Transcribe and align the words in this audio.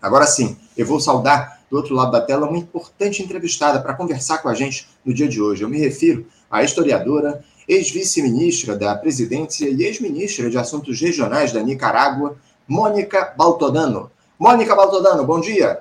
Agora 0.00 0.26
sim, 0.26 0.56
eu 0.76 0.86
vou 0.86 0.98
saudar 0.98 1.60
do 1.70 1.76
outro 1.76 1.94
lado 1.94 2.10
da 2.10 2.20
tela 2.20 2.48
uma 2.48 2.58
importante 2.58 3.22
entrevistada 3.22 3.80
para 3.80 3.94
conversar 3.94 4.38
com 4.38 4.48
a 4.48 4.54
gente 4.54 4.88
no 5.04 5.14
dia 5.14 5.28
de 5.28 5.40
hoje. 5.40 5.62
Eu 5.62 5.68
me 5.68 5.78
refiro 5.78 6.26
à 6.50 6.64
historiadora, 6.64 7.44
ex-vice-ministra 7.68 8.76
da 8.76 8.94
Presidência 8.96 9.68
e 9.68 9.84
ex-ministra 9.84 10.50
de 10.50 10.58
Assuntos 10.58 11.00
Regionais 11.00 11.52
da 11.52 11.62
Nicarágua, 11.62 12.36
Mônica 12.66 13.32
Baltodano. 13.36 14.10
Mônica 14.38 14.74
Baltodano, 14.74 15.24
bom 15.24 15.40
dia. 15.40 15.80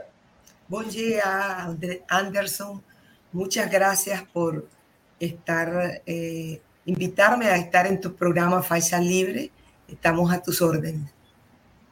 Bom 0.67 0.83
dia, 0.83 1.75
Anderson. 2.09 2.79
Muchas 3.33 3.69
gracias 3.71 4.21
por 4.33 4.65
estar, 5.19 6.01
eh, 6.05 6.59
invitarme 6.85 7.47
a 7.47 7.57
estar 7.57 7.87
en 7.87 7.99
tu 7.99 8.13
programa 8.13 8.61
Faixa 8.61 8.99
Libre. 8.99 9.51
Estamos 9.87 10.31
a 10.31 10.39
tus 10.39 10.61
órdenes. 10.61 11.18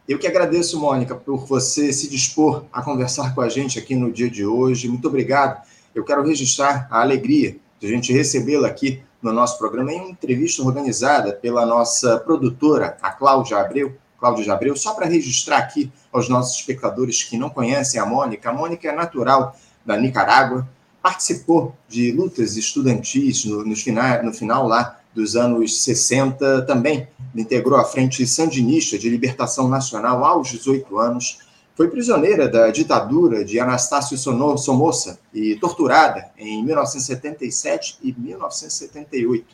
Eu 0.08 0.18
que 0.18 0.26
agradeço, 0.26 0.80
Mônica, 0.80 1.14
por 1.14 1.46
você 1.46 1.92
se 1.92 2.10
dispor 2.10 2.64
a 2.71 2.82
conversar 2.82 3.36
com 3.36 3.42
a 3.42 3.50
gente 3.50 3.78
aqui 3.78 3.94
no 3.94 4.10
dia 4.10 4.30
de 4.30 4.45
hoje. 4.45 4.88
Muito 4.88 5.09
obrigado. 5.09 5.62
Eu 5.94 6.05
quero 6.05 6.23
registrar 6.23 6.88
a 6.90 7.02
alegria 7.02 7.58
de 7.77 7.88
a 7.88 7.90
gente 7.90 8.14
recebê-la 8.14 8.70
aqui 8.70 9.04
no 9.22 9.34
nosso 9.34 9.58
programa 9.58 9.91
em 9.91 10.00
uma 10.00 10.09
entrevista 10.09 10.64
organizada 10.64 11.34
pela 11.34 11.66
nossa 11.66 12.17
produtora, 12.20 12.98
a 13.02 13.12
Cláudia 13.12 13.58
Abreu. 13.58 13.98
Cláudia 14.17 14.54
Abreu, 14.54 14.78
só 14.78 14.94
para 14.94 15.05
registrar 15.05 15.58
aqui 15.58 15.91
aos 16.09 16.30
nossos 16.30 16.58
espectadores 16.58 17.23
que 17.23 17.38
não 17.38 17.50
conhecem 17.50 18.00
a 18.00 18.05
Mônica, 18.05 18.50
a 18.50 18.53
Mônica 18.53 18.88
é 18.88 18.95
natural 18.95 19.58
da 19.86 19.98
Nicarágua, 19.98 20.66
participou 21.02 21.76
de 21.89 22.14
lutas 22.14 22.55
estudantis 22.55 23.44
no, 23.44 23.66
no, 23.66 23.76
final, 23.76 24.23
no 24.23 24.34
final 24.34 24.67
lá 24.67 25.00
dos 25.14 25.36
anos 25.36 25.84
60, 25.84 26.62
também 26.62 27.09
integrou 27.36 27.80
a 27.80 27.84
Frente 27.84 28.26
Sandinista 28.26 28.98
de 28.98 29.09
Libertação 29.09 29.67
Nacional 29.67 30.23
aos 30.23 30.49
18 30.49 30.98
anos, 30.98 31.40
foi 31.76 31.90
prisioneira 31.90 32.48
da 32.48 32.72
ditadura 32.72 33.45
de 33.45 33.59
Anastácio 33.59 34.17
Somoza 34.17 35.20
e 35.31 35.55
torturada 35.58 36.31
em 36.38 36.64
1977 36.66 38.00
e 38.02 38.16
1978. 38.17 39.45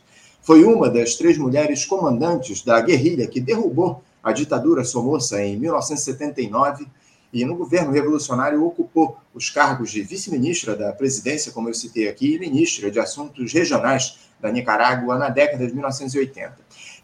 Foi 0.41 0.63
uma 0.63 0.89
das 0.89 1.15
três 1.15 1.37
mulheres 1.37 1.85
comandantes 1.85 2.63
da 2.63 2.79
guerrilha 2.79 3.27
que 3.27 3.41
derrubou 3.41 4.01
a 4.23 4.31
ditadura 4.31 4.85
Somoza 4.85 5.43
em 5.43 5.57
1979 5.57 6.87
e 7.33 7.43
no 7.43 7.55
governo 7.55 7.91
revolucionário 7.91 8.63
ocupou 8.63 9.17
os 9.33 9.49
cargos 9.49 9.91
de 9.91 10.03
vice-ministra 10.03 10.75
da 10.75 10.93
presidência, 10.93 11.51
como 11.51 11.67
eu 11.67 11.73
citei 11.73 12.07
aqui, 12.07 12.35
e 12.35 12.39
ministra 12.39 12.91
de 12.91 12.99
Assuntos 12.99 13.51
Regionais 13.51 14.19
da 14.39 14.51
Nicarágua 14.51 15.17
na 15.17 15.29
década 15.29 15.65
de 15.65 15.73
1980. 15.73 16.55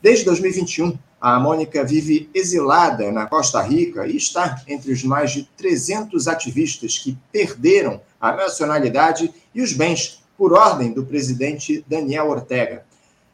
Desde 0.01 0.23
2021, 0.23 0.97
a 1.19 1.37
Mônica 1.37 1.83
vive 1.83 2.29
exilada 2.33 3.11
na 3.11 3.25
Costa 3.25 3.61
Rica 3.61 4.07
e 4.07 4.15
está 4.15 4.61
entre 4.65 4.93
os 4.93 5.03
mais 5.03 5.31
de 5.31 5.43
300 5.57 6.25
ativistas 6.29 6.97
que 6.97 7.17
perderam 7.33 7.99
a 8.19 8.31
nacionalidade 8.31 9.33
e 9.53 9.61
os 9.61 9.73
bens 9.73 10.23
por 10.37 10.53
ordem 10.53 10.93
do 10.93 11.05
presidente 11.05 11.83
Daniel 11.85 12.29
Ortega. 12.29 12.85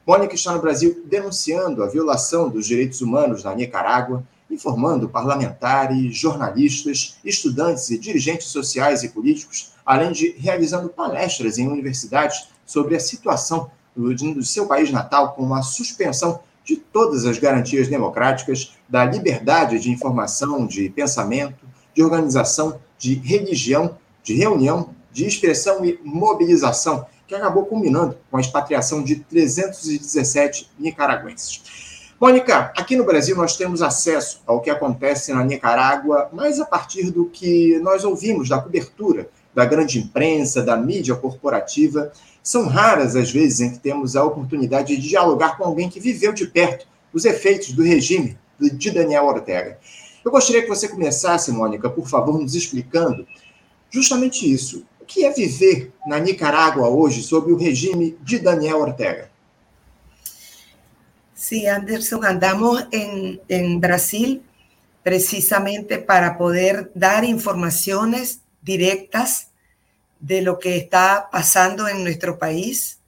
Mônica 0.08 0.34
está 0.34 0.54
no 0.54 0.62
Brasil 0.62 1.04
denunciando 1.06 1.84
a 1.84 1.88
violação 1.88 2.50
dos 2.50 2.66
direitos 2.66 3.00
humanos 3.00 3.44
na 3.44 3.54
Nicarágua, 3.54 4.24
informando 4.50 5.08
parlamentares, 5.08 6.18
jornalistas, 6.18 7.18
estudantes 7.24 7.92
e 7.92 8.00
dirigentes 8.00 8.48
sociais 8.48 9.04
e 9.04 9.10
políticos, 9.10 9.72
além 9.86 10.12
de 10.12 10.32
realizando 10.40 10.90
palestras 10.90 11.60
em 11.60 11.68
universidades 11.68 12.48
sobre 12.66 12.96
a 12.96 13.00
situação 13.00 13.70
do 13.96 14.44
seu 14.44 14.68
país 14.68 14.92
natal 14.92 15.34
com 15.34 15.54
a 15.54 15.62
suspensão 15.62 16.42
de 16.66 16.76
todas 16.76 17.26
as 17.26 17.38
garantias 17.38 17.88
democráticas 17.88 18.76
da 18.90 19.06
liberdade 19.06 19.80
de 19.80 19.92
informação, 19.92 20.66
de 20.66 20.90
pensamento, 20.90 21.66
de 21.94 22.04
organização, 22.04 22.80
de 22.98 23.14
religião, 23.14 23.98
de 24.24 24.34
reunião, 24.34 24.90
de 25.14 25.26
expressão 25.26 25.86
e 25.86 26.00
mobilização, 26.04 27.06
que 27.28 27.36
acabou 27.36 27.66
culminando 27.66 28.18
com 28.30 28.38
a 28.38 28.42
expatriação 28.42 29.04
de 29.04 29.16
317 29.18 30.70
nicaragüenses. 30.78 31.62
Mônica, 32.20 32.74
aqui 32.78 32.96
no 32.96 33.04
Brasil 33.04 33.36
nós 33.36 33.56
temos 33.56 33.82
acesso 33.82 34.42
ao 34.46 34.62
que 34.62 34.70
acontece 34.70 35.34
na 35.34 35.44
Nicarágua, 35.44 36.30
mas 36.32 36.60
a 36.60 36.66
partir 36.66 37.12
do 37.12 37.26
que 37.26 37.78
nós 37.80 38.04
ouvimos 38.04 38.50
da 38.50 38.60
cobertura 38.60 39.30
da 39.54 39.66
grande 39.66 40.00
imprensa, 40.00 40.62
da 40.62 40.76
mídia 40.76 41.16
corporativa, 41.16 42.12
são 42.46 42.68
raras 42.68 43.16
as 43.16 43.32
vezes 43.32 43.60
em 43.60 43.72
que 43.72 43.80
temos 43.80 44.16
a 44.16 44.24
oportunidade 44.24 44.96
de 44.96 45.02
dialogar 45.10 45.58
com 45.58 45.64
alguém 45.64 45.90
que 45.90 46.00
viveu 46.00 46.32
de 46.32 46.46
perto 46.46 46.86
os 47.12 47.26
efeitos 47.26 47.72
do 47.72 47.82
regime 47.82 48.38
de 48.60 48.92
Daniel 48.92 49.26
Ortega. 49.26 49.80
Eu 50.24 50.30
gostaria 50.30 50.62
que 50.62 50.70
você 50.70 50.88
começasse, 50.88 51.52
Mônica, 51.52 51.90
por 51.90 52.08
favor, 52.08 52.40
nos 52.40 52.54
explicando 52.54 53.28
justamente 53.90 54.50
isso. 54.50 54.86
O 55.02 55.06
que 55.06 55.26
é 55.26 55.34
viver 55.34 55.92
na 56.06 56.20
Nicarágua 56.20 56.88
hoje 56.88 57.24
sob 57.24 57.52
o 57.52 57.58
regime 57.58 58.16
de 58.22 58.38
Daniel 58.38 58.82
Ortega? 58.82 59.32
Sí, 61.34 61.68
Anderson, 61.68 62.24
andamos 62.24 62.86
en 62.92 63.80
Brasil 63.80 64.44
precisamente 65.04 65.98
para 65.98 66.36
poder 66.36 66.92
dar 66.94 67.24
informaciones 67.24 68.40
directas 68.62 69.48
de 70.20 70.42
lo 70.42 70.60
que 70.60 70.78
está 70.78 71.30
pasando 71.32 71.88
en 71.88 72.04
nuestro 72.04 72.38
país. 72.38 73.00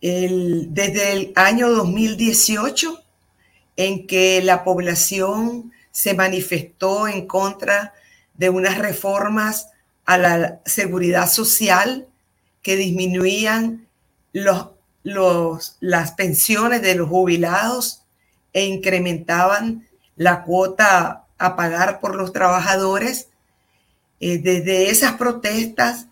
desde 0.00 1.12
el 1.12 1.32
año 1.34 1.70
2018, 1.70 3.02
en 3.76 4.06
que 4.06 4.42
la 4.42 4.62
población 4.62 5.72
se 5.90 6.12
manifestó 6.12 7.08
en 7.08 7.26
contra 7.26 7.94
de 8.34 8.50
unas 8.50 8.78
reformas 8.78 9.68
a 10.04 10.18
la 10.18 10.60
seguridad 10.66 11.30
social 11.30 12.06
que 12.62 12.76
disminuían 12.76 13.86
los, 14.32 14.70
los, 15.02 15.76
las 15.80 16.12
pensiones 16.12 16.82
de 16.82 16.96
los 16.96 17.08
jubilados 17.08 18.02
e 18.52 18.66
incrementaban 18.66 19.88
la 20.16 20.42
cuota 20.42 21.26
a 21.38 21.56
pagar 21.56 22.00
por 22.00 22.14
los 22.14 22.32
trabajadores 22.32 23.28
eh, 24.26 24.38
desde 24.38 24.88
esas 24.88 25.18
protestas, 25.18 26.06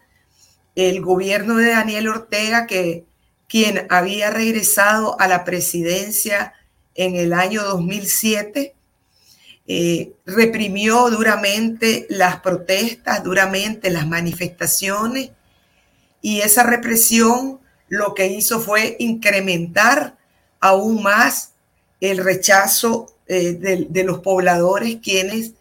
el 0.75 1.01
gobierno 1.01 1.57
de 1.57 1.71
Daniel 1.71 2.09
Ortega, 2.09 2.67
que 2.67 3.07
quien 3.49 3.87
había 3.89 4.29
regresado 4.29 5.19
a 5.19 5.29
la 5.29 5.45
presidencia 5.45 6.53
en 6.95 7.17
el 7.17 7.33
año 7.33 7.63
2007, 7.63 8.75
eh, 9.67 10.13
reprimió 10.27 11.09
duramente 11.09 12.07
las 12.11 12.41
protestas, 12.41 13.25
duramente 13.25 13.89
las 13.89 14.07
manifestaciones, 14.07 15.31
y 16.21 16.43
esa 16.43 16.65
represión 16.65 17.61
lo 17.89 18.13
que 18.13 18.27
hizo 18.27 18.61
fue 18.61 18.95
incrementar 18.99 20.19
aún 20.61 21.03
más 21.03 21.55
el 22.03 22.19
rechazo 22.19 23.07
eh, 23.27 23.87
de 23.89 24.05
los 24.05 24.19
pobladores 24.19 24.99
quienes 25.03 25.53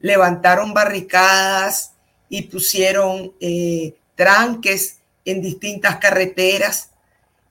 levantaron 0.00 0.72
barricadas 0.72 1.92
y 2.28 2.42
pusieron 2.42 3.32
eh, 3.40 3.94
tranques 4.14 4.98
en 5.24 5.42
distintas 5.42 5.96
carreteras 5.96 6.90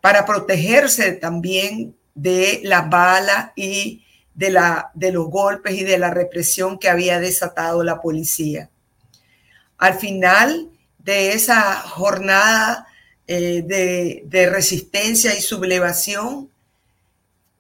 para 0.02 0.26
protegerse 0.26 1.12
también 1.14 1.96
de 2.16 2.62
la 2.64 2.82
bala 2.82 3.54
y 3.56 4.04
de, 4.34 4.50
la, 4.52 4.92
de 4.94 5.12
los 5.12 5.30
golpes 5.30 5.76
y 5.76 5.84
de 5.84 5.98
la 5.98 6.12
represión 6.12 6.80
que 6.80 6.90
había 6.90 7.20
desatado 7.20 7.84
la 7.84 8.02
policía. 8.02 8.70
Al 9.78 9.96
final 9.96 10.70
de 11.00 11.34
esa 11.34 11.76
jornada 11.76 12.88
eh, 13.28 13.64
de, 13.66 14.50
resistencia 14.50 15.36
y 15.36 15.42
sublevación, 15.42 16.50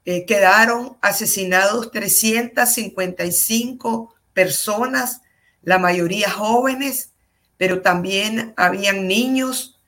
eh, 0.05 0.25
quedaron 0.25 0.95
asesinados 1.01 1.91
355 1.91 4.15
personas, 4.33 5.21
la 5.63 5.77
mayoría 5.77 6.31
jóvenes, 6.31 7.11
pero 7.57 7.81
también 7.81 8.53
habían 8.55 9.07
niños 9.07 9.79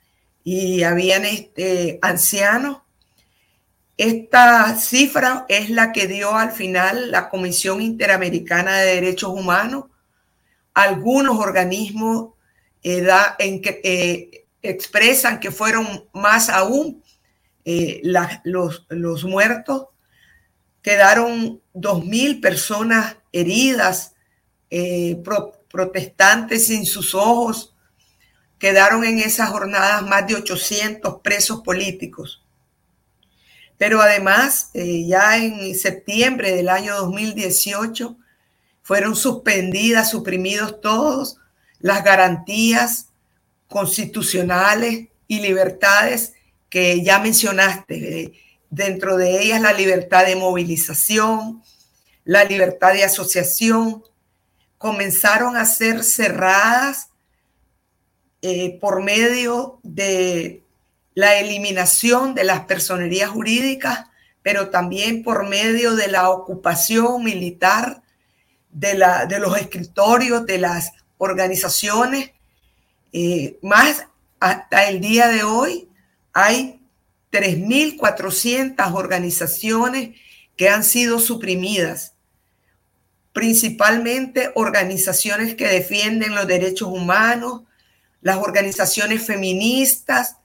y 0.44 0.84
habían 0.84 1.26
este, 1.26 2.00
ancianos. 2.02 2.80
Esta 3.98 4.76
cifra 4.78 5.46
es 5.50 5.70
la 5.70 5.92
que 5.92 6.08
dio 6.08 6.36
al 6.36 6.52
final 6.52 7.12
la 7.12 7.30
Comisión 7.30 7.82
Interamericana 7.82 8.78
de 8.78 8.96
Derechos 8.96 9.32
Humanos. 9.32 9.86
Algunos 10.74 11.38
organismos 11.38 12.30
eh, 12.82 13.06
en 13.40 13.62
que, 13.62 13.82
eh, 13.84 14.46
expresan 14.62 15.40
que 15.40 15.52
fueron 15.52 16.06
más 16.14 16.50
aún 16.50 17.04
eh, 17.66 18.02
los, 18.44 18.86
los 18.90 19.26
muertos. 19.26 19.88
Quedaron 20.82 21.62
2.000 21.76 22.42
personas 22.42 23.18
heridas, 23.34 24.16
protestantes 25.72 26.68
sin 26.68 26.86
sus 26.86 27.16
ojos. 27.16 27.76
Quedaron 28.58 29.04
en 29.06 29.20
esas 29.20 29.50
jornadas 29.50 30.04
más 30.04 30.28
de 30.28 30.36
800 30.36 31.22
presos 31.22 31.62
políticos. 31.62 32.44
Pero 33.78 34.02
además, 34.02 34.72
eh, 34.74 35.06
ya 35.08 35.38
en 35.38 35.74
septiembre 35.74 36.52
del 36.52 36.68
año 36.68 36.96
2018, 36.98 38.18
fueron 38.82 39.16
suspendidas, 39.16 40.10
suprimidos 40.10 40.82
todos 40.82 41.38
las 41.80 42.04
garantías 42.04 43.10
constitucionales 43.68 45.08
y 45.28 45.40
libertades 45.40 46.34
que 46.70 47.04
ya 47.04 47.20
mencionaste. 47.20 48.34
Dentro 48.70 49.16
de 49.16 49.42
ellas 49.42 49.62
la 49.62 49.74
libertad 49.74 50.26
de 50.26 50.36
movilización, 50.36 51.64
la 52.26 52.44
libertad 52.44 52.94
de 52.94 53.04
asociación, 53.04 54.04
comenzaron 54.80 55.58
a 55.58 55.66
ser 55.66 56.04
cerradas 56.04 57.10
eh, 58.42 58.80
por 58.80 59.04
medio 59.04 59.80
de 59.84 60.64
la 61.14 61.38
eliminación 61.38 62.34
de 62.34 62.46
las 62.46 62.62
personerías 62.62 63.30
jurídicas, 63.30 64.06
pero 64.42 64.70
también 64.70 65.22
por 65.22 65.48
medio 65.48 65.96
de 65.96 66.08
la 66.08 66.30
ocupación 66.30 67.24
militar 67.24 68.02
de, 68.72 68.94
la, 68.94 69.26
de 69.26 69.40
los 69.40 69.58
escritorios 69.58 70.46
de 70.46 70.60
las 70.60 70.94
organizaciones. 71.18 72.32
Eh, 73.12 73.60
más 73.62 74.08
hasta 74.40 74.88
el 74.88 75.02
día 75.02 75.28
de 75.28 75.44
hoy 75.44 75.90
hay 76.32 76.82
3.400 77.34 78.94
organizaciones 78.94 80.18
que 80.56 80.70
han 80.70 80.86
sido 80.86 81.20
suprimidas, 81.20 82.14
principalmente 83.34 84.52
organizaciones 84.56 85.56
que 85.56 85.68
defienden 85.68 86.36
los 86.36 86.48
derechos 86.48 86.90
humanos, 86.90 87.64
las 88.22 88.38
organizaciones 88.38 89.26
feministas, 89.26 90.38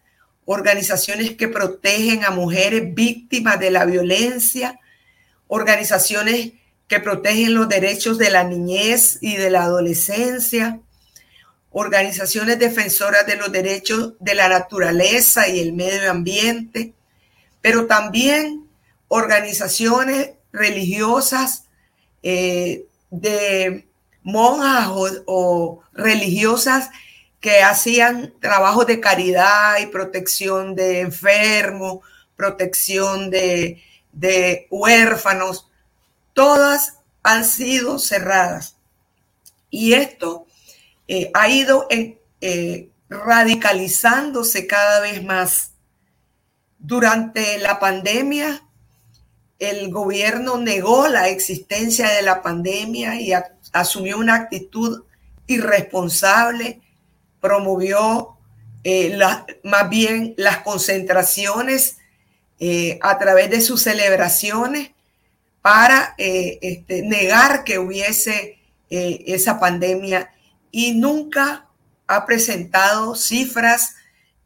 organizaciones 0.45 1.33
que 1.33 1.49
protegen 1.49 2.25
a 2.25 2.31
mujeres 2.31 2.95
víctimas 2.95 3.59
de 3.59 3.71
la 3.71 3.85
violencia, 3.85 4.79
organizaciones 5.49 6.53
que 6.87 7.01
protegen 7.01 7.55
los 7.55 7.69
derechos 7.69 8.19
de 8.19 8.31
la 8.31 8.45
niñez 8.45 9.19
y 9.21 9.37
de 9.37 9.51
la 9.51 9.65
adolescencia, 9.65 10.81
organizaciones 11.71 12.59
defensoras 12.59 13.27
de 13.27 13.37
los 13.37 13.51
derechos 13.51 14.13
de 14.21 14.35
la 14.35 14.49
naturaleza 14.49 15.49
y 15.49 15.61
el 15.61 15.73
medio 15.73 16.11
ambiente, 16.11 16.93
pero 17.63 17.87
también 17.87 18.69
organizaciones 19.09 20.33
religiosas 20.53 21.64
eh, 22.27 22.87
de 23.11 23.87
monjas 24.23 24.89
o 25.27 25.83
religiosas 25.93 26.89
que 27.39 27.63
hacían 27.63 28.33
trabajos 28.41 28.87
de 28.87 28.99
caridad 28.99 29.79
y 29.79 29.89
protección 29.89 30.75
de 30.75 31.01
enfermos, 31.01 31.99
protección 32.35 33.31
de, 33.31 33.83
huérfanos, 34.71 35.71
todas 36.33 37.01
han 37.23 37.45
sido 37.45 37.99
cerradas. 37.99 38.77
Y 39.69 39.93
esto 39.93 40.47
eh, 41.07 41.31
ha 41.35 41.49
ido 41.51 41.87
eh, 41.91 42.89
radicalizándose 43.11 44.67
cada 44.67 45.01
vez 45.01 45.23
más. 45.23 45.73
Durante 46.79 47.59
la 47.59 47.79
pandemia, 47.79 48.64
el 49.59 49.91
gobierno 49.91 50.59
negó 50.59 51.09
la 51.09 51.29
existencia 51.29 52.11
de 52.11 52.23
la 52.23 52.43
pandemia 52.43 53.21
y 53.21 53.33
asumió 53.73 54.19
una 54.19 54.35
actitud 54.35 55.05
irresponsable 55.47 56.81
promovió 57.45 58.39
eh, 58.85 59.19
más 59.65 59.91
bien 59.91 60.33
las 60.39 60.63
concentraciones 60.63 61.99
eh, 62.59 62.99
a 63.03 63.19
través 63.19 63.51
de 63.51 63.61
sus 63.61 63.83
celebraciones 63.83 64.93
para 65.61 66.15
eh, 66.17 66.59
este, 66.63 67.03
negar 67.03 67.65
que 67.65 67.79
hubiese 67.79 68.61
esa 68.89 69.61
pandemia. 69.61 70.31
Y 70.71 70.95
nunca 70.95 71.69
ha 72.07 72.25
presentado 72.25 73.15
cifras 73.15 73.95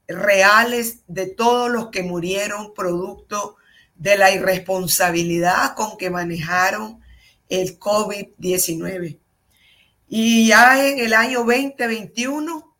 reales 0.08 1.00
de 1.06 1.26
todos 1.26 1.70
los 1.70 1.90
que 1.90 2.02
murieron 2.02 2.74
producto 2.74 3.57
de 3.98 4.16
la 4.16 4.30
irresponsabilidad 4.30 5.74
con 5.74 5.98
que 5.98 6.08
manejaron 6.08 7.00
el 7.48 7.78
COVID-19. 7.78 9.18
Y 10.08 10.48
ya 10.48 10.88
en 10.88 11.00
el 11.00 11.12
año 11.12 11.40
2021 11.40 12.76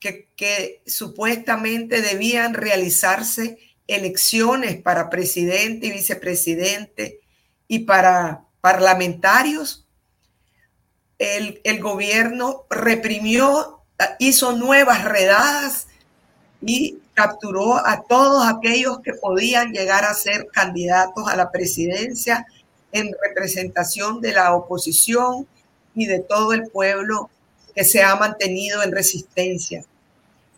que, 0.00 0.82
supuestamente 0.86 2.02
debían 2.02 2.54
realizarse 2.54 3.58
elecciones 3.86 4.80
para 4.82 5.08
presidente 5.08 5.86
y 5.86 5.92
vicepresidente 5.92 7.20
y 7.68 7.80
para 7.80 8.44
parlamentarios, 8.60 9.86
el, 11.18 11.60
el, 11.64 11.80
gobierno 11.80 12.66
reprimió, 12.68 13.84
hizo 14.18 14.52
nuevas 14.52 15.04
redadas 15.04 15.86
y 16.60 16.98
capturó 17.14 17.74
a 17.76 18.02
todos 18.02 18.46
aquellos 18.46 19.00
que 19.00 19.14
podían 19.14 19.72
llegar 19.72 20.04
a 20.04 20.14
ser 20.14 20.48
candidatos 20.52 21.28
a 21.28 21.36
la 21.36 21.50
presidencia 21.50 22.46
en 22.92 23.14
representación 23.26 24.20
de 24.20 24.32
la 24.32 24.54
oposición 24.54 25.46
y 25.94 26.06
de 26.06 26.18
todo 26.18 26.52
el 26.52 26.68
pueblo 26.68 27.30
que 27.74 27.84
se 27.84 28.02
ha 28.02 28.14
mantenido 28.16 28.82
en 28.82 28.92
resistencia. 28.92 29.84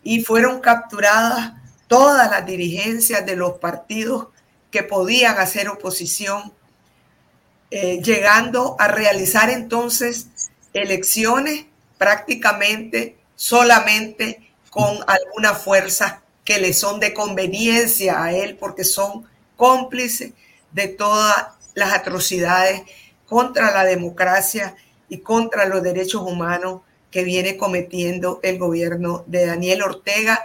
Y 0.03 0.23
fueron 0.23 0.59
capturadas 0.59 1.53
todas 1.87 2.29
las 2.29 2.45
dirigencias 2.45 3.25
de 3.25 3.35
los 3.35 3.53
partidos 3.59 4.27
que 4.71 4.83
podían 4.83 5.37
hacer 5.37 5.69
oposición, 5.69 6.53
eh, 7.69 8.01
llegando 8.01 8.75
a 8.79 8.87
realizar 8.87 9.49
entonces 9.49 10.27
elecciones 10.73 11.65
prácticamente 11.97 13.17
solamente 13.35 14.51
con 14.69 14.97
alguna 15.07 15.53
fuerza 15.53 16.21
que 16.47 16.61
le 16.61 16.71
son 16.71 17.01
de 17.01 17.13
conveniencia 17.13 18.23
a 18.23 18.31
él 18.31 18.55
porque 18.57 18.85
son 18.85 19.25
cómplices 19.57 20.31
de 20.71 20.87
todas 20.87 21.47
las 21.75 21.93
atrocidades 21.93 22.83
contra 23.25 23.73
la 23.73 23.83
democracia 23.83 24.73
y 25.09 25.17
contra 25.17 25.65
los 25.65 25.83
derechos 25.83 26.21
humanos 26.21 26.83
que 27.11 27.25
viene 27.25 27.57
cometiendo 27.57 28.39
el 28.43 28.57
gobierno 28.59 29.25
de 29.27 29.45
Daniel 29.45 29.81
Ortega 29.81 30.41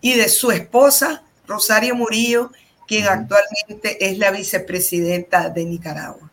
y 0.00 0.14
de 0.14 0.28
su 0.28 0.50
esposa, 0.50 1.22
Rosario 1.46 1.94
Murillo, 1.94 2.50
quien 2.88 3.06
actualmente 3.06 4.04
es 4.10 4.18
la 4.18 4.32
vicepresidenta 4.32 5.50
de 5.50 5.64
Nicaragua. 5.66 6.28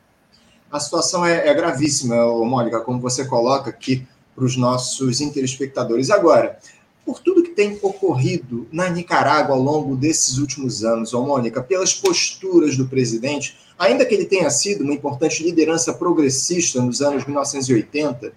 A 0.72 0.80
situação 0.80 1.24
é, 1.24 1.48
é 1.48 1.54
gravíssima, 1.54 2.16
Mônica, 2.44 2.80
como 2.80 3.00
você 3.00 3.24
coloca 3.26 3.70
aqui 3.70 4.04
para 4.34 4.46
os 4.46 4.58
nossos 4.58 5.22
interespectadores. 5.22 6.10
Agora, 6.10 6.58
por 7.06 7.20
tudo 7.20 7.44
que 7.44 7.50
tem 7.52 7.78
ocorrido 7.82 8.68
na 8.72 8.90
Nicarágua 8.90 9.56
ao 9.56 9.62
longo 9.62 9.96
desses 9.96 10.38
últimos 10.38 10.84
anos, 10.84 11.14
ô 11.14 11.24
Mônica, 11.24 11.62
pelas 11.62 11.94
posturas 11.94 12.78
do 12.78 12.88
presidente, 12.88 13.58
ainda 13.78 14.06
que 14.06 14.14
ele 14.14 14.26
tenha 14.26 14.50
sido 14.50 14.84
uma 14.84 14.94
importante 14.94 15.44
liderança 15.44 15.94
progressista 15.94 16.82
nos 16.82 17.02
anos 17.02 17.26
1980, 17.26 18.34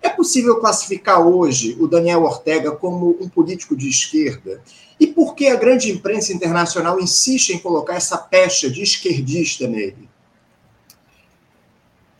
é 0.00 0.08
possível 0.10 0.60
classificar 0.60 1.26
hoje 1.26 1.76
o 1.80 1.88
Daniel 1.88 2.22
Ortega 2.24 2.70
como 2.72 3.16
um 3.20 3.28
político 3.28 3.74
de 3.74 3.88
esquerda? 3.88 4.62
E 5.00 5.06
por 5.06 5.34
que 5.34 5.48
a 5.48 5.56
grande 5.56 5.90
imprensa 5.90 6.32
internacional 6.32 7.00
insiste 7.00 7.50
em 7.50 7.58
colocar 7.58 7.94
essa 7.94 8.18
pecha 8.18 8.70
de 8.70 8.82
esquerdista 8.82 9.66
nele? 9.66 10.08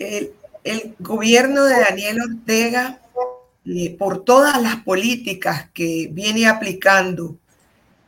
O 0.01 1.03
governo 1.03 1.63
de 1.69 1.75
Daniel 1.85 2.25
Ortega, 2.25 2.99
eh, 3.67 3.97
por 3.97 4.25
todas 4.25 4.57
as 4.57 4.77
políticas 4.85 5.71
que 5.73 6.09
viene 6.13 6.47
aplicando, 6.47 7.37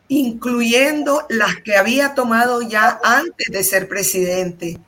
incluyendo 0.09 1.25
las 1.31 1.57
que 1.63 1.77
había 1.77 2.15
tomado 2.15 2.61
ya 2.63 3.01
antes 3.03 3.49
de 3.49 3.65
ser 3.65 3.89
presidente, 3.89 4.79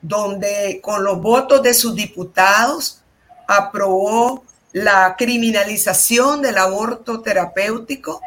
donde 0.00 0.80
con 0.82 1.02
los 1.02 1.20
votos 1.20 1.62
de 1.62 1.74
sus 1.74 1.94
diputados 1.96 3.02
aprobó 3.48 4.44
la 4.72 5.16
criminalización 5.16 6.40
del 6.40 6.58
aborto 6.58 7.20
terapéutico, 7.22 8.20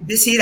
es 0.00 0.06
decir, 0.06 0.40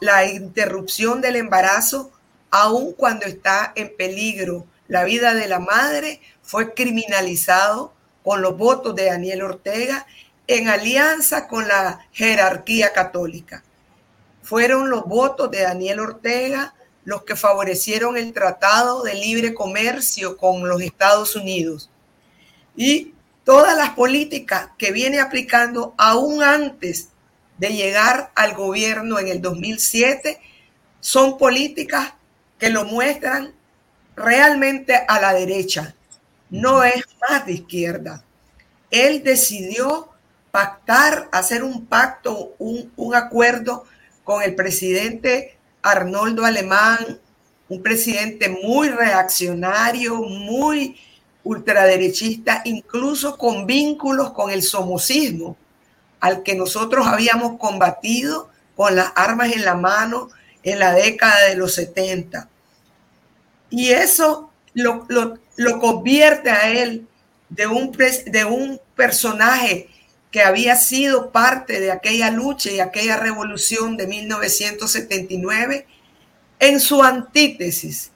la, 0.00 0.26
interrupción 0.26 1.20
del 1.22 1.36
embarazo, 1.36 2.10
aun 2.50 2.92
cuando 2.92 3.24
está 3.24 3.72
en 3.74 3.96
peligro. 3.96 4.66
La 4.88 5.04
vida 5.04 5.32
de 5.32 5.48
la 5.48 5.60
madre, 5.60 6.20
fue 6.42 6.74
criminalizado 6.74 7.93
con 8.24 8.42
los 8.42 8.56
votos 8.56 8.96
de 8.96 9.04
Daniel 9.04 9.42
Ortega 9.42 10.06
en 10.46 10.68
alianza 10.68 11.46
con 11.46 11.68
la 11.68 12.06
jerarquía 12.10 12.92
católica. 12.92 13.62
Fueron 14.42 14.90
los 14.90 15.04
votos 15.04 15.50
de 15.50 15.62
Daniel 15.62 16.00
Ortega 16.00 16.74
los 17.04 17.24
que 17.24 17.36
favorecieron 17.36 18.16
el 18.16 18.32
Tratado 18.32 19.02
de 19.02 19.14
Libre 19.14 19.54
Comercio 19.54 20.36
con 20.36 20.66
los 20.68 20.80
Estados 20.80 21.36
Unidos. 21.36 21.90
Y 22.76 23.12
todas 23.44 23.76
las 23.76 23.90
políticas 23.90 24.70
que 24.78 24.90
viene 24.90 25.20
aplicando 25.20 25.94
aún 25.98 26.42
antes 26.42 27.10
de 27.58 27.74
llegar 27.74 28.32
al 28.34 28.54
gobierno 28.54 29.18
en 29.18 29.28
el 29.28 29.40
2007 29.42 30.40
son 31.00 31.36
políticas 31.36 32.14
que 32.58 32.70
lo 32.70 32.84
muestran 32.84 33.54
realmente 34.16 34.94
a 35.06 35.20
la 35.20 35.34
derecha. 35.34 35.94
No 36.54 36.84
es 36.84 37.04
más 37.28 37.44
de 37.46 37.54
izquierda. 37.54 38.22
Él 38.88 39.24
decidió 39.24 40.08
pactar, 40.52 41.28
hacer 41.32 41.64
un 41.64 41.86
pacto, 41.86 42.54
un, 42.58 42.92
un 42.96 43.14
acuerdo 43.16 43.84
con 44.22 44.40
el 44.40 44.54
presidente 44.54 45.56
Arnoldo 45.82 46.44
Alemán, 46.44 47.18
un 47.68 47.82
presidente 47.82 48.48
muy 48.48 48.88
reaccionario, 48.88 50.22
muy 50.22 50.96
ultraderechista, 51.42 52.62
incluso 52.64 53.36
con 53.36 53.66
vínculos 53.66 54.30
con 54.30 54.52
el 54.52 54.62
somocismo, 54.62 55.56
al 56.20 56.44
que 56.44 56.54
nosotros 56.54 57.04
habíamos 57.08 57.58
combatido 57.58 58.48
con 58.76 58.94
las 58.94 59.10
armas 59.16 59.52
en 59.52 59.64
la 59.64 59.74
mano 59.74 60.28
en 60.62 60.78
la 60.78 60.94
década 60.94 61.48
de 61.48 61.56
los 61.56 61.74
70. 61.74 62.48
Y 63.70 63.90
eso 63.90 64.50
lo, 64.74 65.80
convierte 65.80 66.50
a 66.50 66.68
él 66.68 67.06
de 67.48 67.66
un, 67.66 67.92
de 67.92 68.44
un 68.44 68.80
personaje 68.94 69.88
que 70.30 70.42
había 70.42 70.76
sido 70.76 71.30
parte 71.30 71.80
de 71.80 71.92
aquella 71.92 72.30
lucha 72.30 72.70
y 72.70 72.80
aquella 72.80 73.16
revolución 73.16 73.96
de 73.96 74.08
1979 74.08 75.86
en 76.58 76.80
su 76.80 77.02
antítesis. 77.02 78.10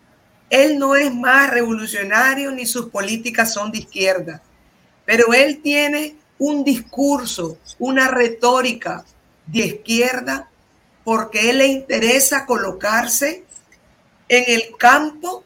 Él 0.50 0.78
no 0.78 0.96
es 0.96 1.14
más 1.14 1.50
revolucionario 1.50 2.50
ni 2.50 2.66
sus 2.66 2.88
políticas 2.88 3.52
son 3.52 3.70
de 3.70 3.78
izquierda, 3.78 4.42
pero 5.04 5.32
él 5.32 5.60
tiene 5.62 6.16
un 6.38 6.64
discurso, 6.64 7.58
una 7.78 8.08
retórica 8.08 9.04
de 9.46 9.60
izquierda 9.60 10.48
porque 11.04 11.50
él 11.50 11.58
le 11.58 11.66
interesa 11.66 12.46
colocarse 12.46 13.44
en 14.28 14.44
el 14.46 14.76
campo 14.76 15.44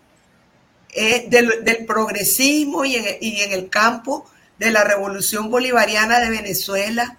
eh, 0.94 1.24
del, 1.28 1.86
progresismo 1.86 2.84
y 2.84 2.96
en, 2.96 3.52
el 3.52 3.70
campo 3.70 4.30
de 4.58 4.70
la 4.70 4.84
revolución 4.84 5.50
bolivariana 5.50 6.20
de 6.20 6.28
Venezuela, 6.28 7.16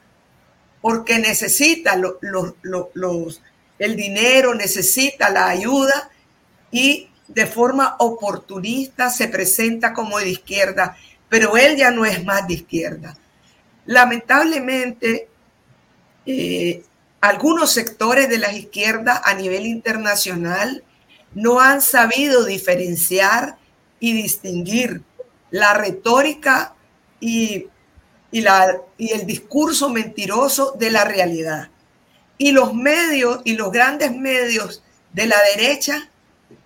porque 0.80 1.18
necesita 1.18 2.00
el 3.80 3.96
dinero, 3.96 4.54
necesita 4.54 5.32
la 5.32 5.48
ayuda 5.48 6.12
y 6.70 7.10
de 7.28 7.48
forma 7.48 7.96
oportunista 7.98 9.10
se 9.10 9.28
presenta 9.28 9.92
como 9.94 10.20
de 10.20 10.30
izquierda, 10.30 10.96
pero 11.28 11.58
él 11.58 11.76
ya 11.76 11.90
no 11.90 12.06
es 12.06 12.24
más 12.24 12.48
de 12.48 12.54
izquierda. 12.54 13.18
Lamentablemente, 13.88 15.30
eh, 16.28 16.84
algunos 17.22 17.72
sectores 17.72 18.30
de 18.30 18.38
las 18.38 18.54
izquierdas 18.54 19.20
a 19.24 19.34
nivel 19.34 19.66
internacional 19.66 20.84
no 21.34 21.60
han 21.60 21.82
sabido 21.82 22.46
diferenciar 22.46 23.58
y 24.04 24.12
distinguir 24.12 25.02
la 25.50 25.76
retórica 25.76 26.76
y, 27.22 27.68
la, 28.34 28.82
y 28.98 29.14
el 29.14 29.26
discurso 29.26 29.88
mentiroso 29.88 30.76
de 30.78 30.92
la 30.92 31.06
realidad. 31.06 31.70
Y 32.38 32.52
los 32.52 32.74
medios 32.74 33.40
y 33.46 33.54
los 33.54 33.72
grandes 33.72 34.14
medios 34.14 34.84
de 35.14 35.26
la 35.26 35.38
derecha 35.56 36.10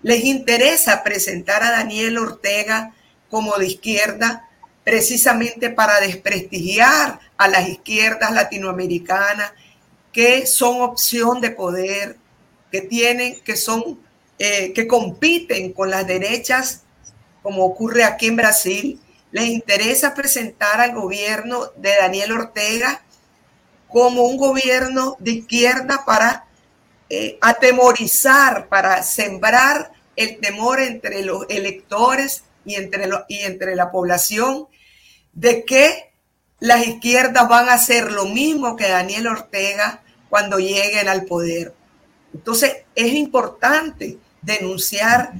les 0.01 0.23
interesa 0.23 1.03
presentar 1.03 1.61
a 1.61 1.69
Daniel 1.69 2.17
Ortega 2.17 2.95
como 3.29 3.55
de 3.57 3.67
izquierda 3.67 4.49
precisamente 4.83 5.69
para 5.69 5.99
desprestigiar 5.99 7.19
a 7.37 7.47
las 7.47 7.69
izquierdas 7.69 8.31
latinoamericanas 8.31 9.51
que 10.11 10.47
son 10.47 10.81
opción 10.81 11.39
de 11.39 11.51
poder, 11.51 12.17
que 12.71 12.81
tienen, 12.81 13.39
que 13.41 13.55
son, 13.55 13.99
eh, 14.39 14.73
que 14.73 14.87
compiten 14.87 15.71
con 15.71 15.91
las 15.91 16.07
derechas, 16.07 16.81
como 17.47 17.63
ocurre 17.63 18.03
aquí 18.03 18.27
en 18.27 18.35
Brasil. 18.35 18.99
Les 19.31 19.45
interesa 19.45 20.13
presentar 20.13 20.81
al 20.81 20.93
gobierno 20.93 21.67
de 21.77 21.95
Daniel 21.95 22.33
Ortega 22.33 23.01
como 23.87 24.23
un 24.23 24.35
gobierno 24.35 25.15
de 25.19 25.31
izquierda 25.31 26.03
para 26.05 26.43
eh, 27.09 27.37
atemorizar, 27.39 28.67
para 28.67 29.01
sembrar 29.01 29.93
el 30.17 30.41
temor 30.41 30.81
entre 30.81 31.23
los 31.23 31.45
electores 31.47 32.43
y 32.65 32.75
entre, 32.75 33.09
y 33.29 33.37
entre 33.43 33.77
la 33.77 33.91
población 33.91 34.67
de 35.31 35.63
que 35.63 36.11
las 36.59 36.85
izquierdas 36.85 37.47
van 37.47 37.69
a 37.69 37.75
hacer 37.75 38.11
lo 38.11 38.25
mismo 38.25 38.75
que 38.75 38.89
Daniel 38.89 39.27
Ortega 39.27 40.03
cuando 40.27 40.57
lleguen 40.57 41.07
al 41.07 41.23
poder. 41.23 41.73
Entonces 42.33 42.79
es 42.93 43.13
importante 43.13 44.17
denunciar 44.41 45.31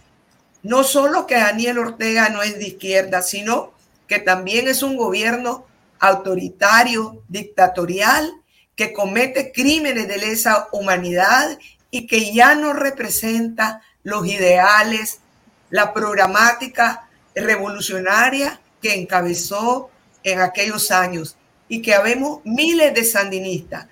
no 0.68 0.84
solo 0.84 1.26
que 1.28 1.36
Daniel 1.36 1.78
Ortega 1.78 2.28
no 2.28 2.44
es 2.44 2.60
de 2.60 2.68
izquierda, 2.68 3.22
sino 3.22 3.72
que 4.06 4.20
también 4.20 4.68
es 4.68 4.84
un 4.84 4.98
gobierno 4.98 5.66
autoritario, 5.98 7.24
dictatorial, 7.30 8.34
que 8.76 8.92
comete 8.92 9.54
crímenes 9.54 10.10
de 10.10 10.18
lesa 10.18 10.68
humanidad 10.74 11.58
y 11.90 12.06
que 12.06 12.34
ya 12.34 12.54
no 12.56 12.74
representa 12.74 13.82
los 14.04 14.28
ideales, 14.28 15.22
la 15.70 15.94
programática 15.94 17.08
revolucionaria 17.34 18.60
que 18.82 18.94
encabezó 18.94 19.90
en 20.22 20.42
aquellos 20.42 20.92
años. 20.92 21.38
Y 21.70 21.82
que 21.82 21.96
habemos 21.96 22.42
miles 22.44 22.94
de 22.94 23.06
sandinistas, 23.06 23.88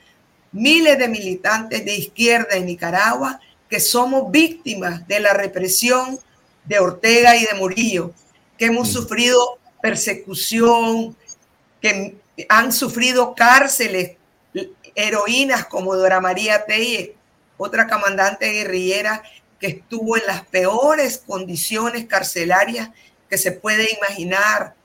miles 0.51 0.97
de 0.97 1.07
militantes 1.07 1.85
de 1.85 1.95
izquierda 1.95 2.57
en 2.57 2.65
Nicaragua 2.65 3.39
que 3.69 3.79
somos 3.79 4.29
víctimas 4.29 5.07
de 5.07 5.21
la 5.21 5.33
represión 5.33 6.19
de 6.65 6.79
Ortega 6.79 7.35
y 7.35 7.45
de 7.45 7.53
Murillo, 7.55 8.11
que 8.57 8.65
hemos 8.65 8.91
sufrido 8.91 9.59
persecución, 9.81 11.15
que 11.81 12.15
han 12.49 12.73
sufrido 12.73 13.35
cárceles 13.35 14.17
heroínas 14.95 15.65
como 15.65 15.95
Dora 15.95 16.21
María 16.21 16.65
Telle, 16.65 17.15
otra 17.57 17.87
comandante 17.87 18.51
guerrillera 18.51 19.23
que 19.59 19.67
estuvo 19.67 20.17
en 20.17 20.25
las 20.25 20.45
peores 20.45 21.21
condiciones 21.25 22.05
carcelarias 22.05 22.89
que 23.29 23.37
se 23.37 23.51
puede 23.51 23.87
imaginar, 23.93 24.75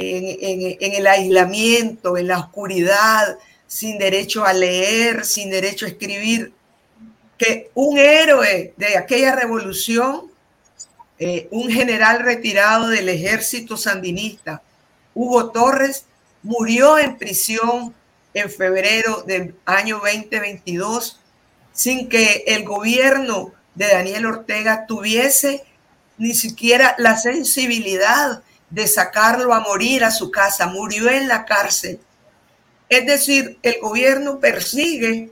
en, 0.00 0.94
el 0.94 1.06
aislamiento, 1.06 2.16
en 2.16 2.28
la 2.28 2.38
oscuridad, 2.38 3.36
sin 3.66 3.98
derecho 3.98 4.44
a 4.44 4.52
leer, 4.52 5.24
sin 5.24 5.50
derecho 5.50 5.86
a 5.86 5.88
escribir, 5.88 6.52
que 7.36 7.70
un 7.74 7.98
héroe 7.98 8.74
de 8.76 8.96
aquella 8.96 9.34
revolución, 9.34 10.27
eh, 11.18 11.48
un 11.50 11.70
general 11.70 12.20
retirado 12.20 12.88
del 12.88 13.08
ejército 13.08 13.76
sandinista, 13.76 14.62
Hugo 15.14 15.50
Torres, 15.50 16.06
murió 16.42 16.98
en 16.98 17.18
prisión 17.18 17.94
en 18.34 18.50
febrero 18.50 19.22
del 19.26 19.54
año 19.64 19.96
2022 19.96 21.20
sin 21.72 22.08
que 22.08 22.44
el 22.46 22.64
gobierno 22.64 23.52
de 23.74 23.88
Daniel 23.88 24.26
Ortega 24.26 24.86
tuviese 24.86 25.64
ni 26.18 26.34
siquiera 26.34 26.94
la 26.98 27.16
sensibilidad 27.16 28.42
de 28.70 28.86
sacarlo 28.86 29.54
a 29.54 29.60
morir 29.60 30.04
a 30.04 30.10
su 30.10 30.30
casa, 30.30 30.66
murió 30.66 31.08
en 31.08 31.28
la 31.28 31.44
cárcel. 31.44 32.00
Es 32.88 33.06
decir, 33.06 33.58
el 33.62 33.76
gobierno 33.80 34.40
persigue, 34.40 35.30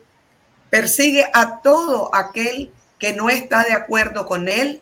persigue 0.71 1.29
a 1.33 1.61
todo 1.61 2.15
aquel 2.15 2.73
que 2.99 3.13
no 3.13 3.29
está 3.29 3.65
de 3.65 3.73
acuerdo 3.73 4.27
con 4.27 4.49
él, 4.49 4.81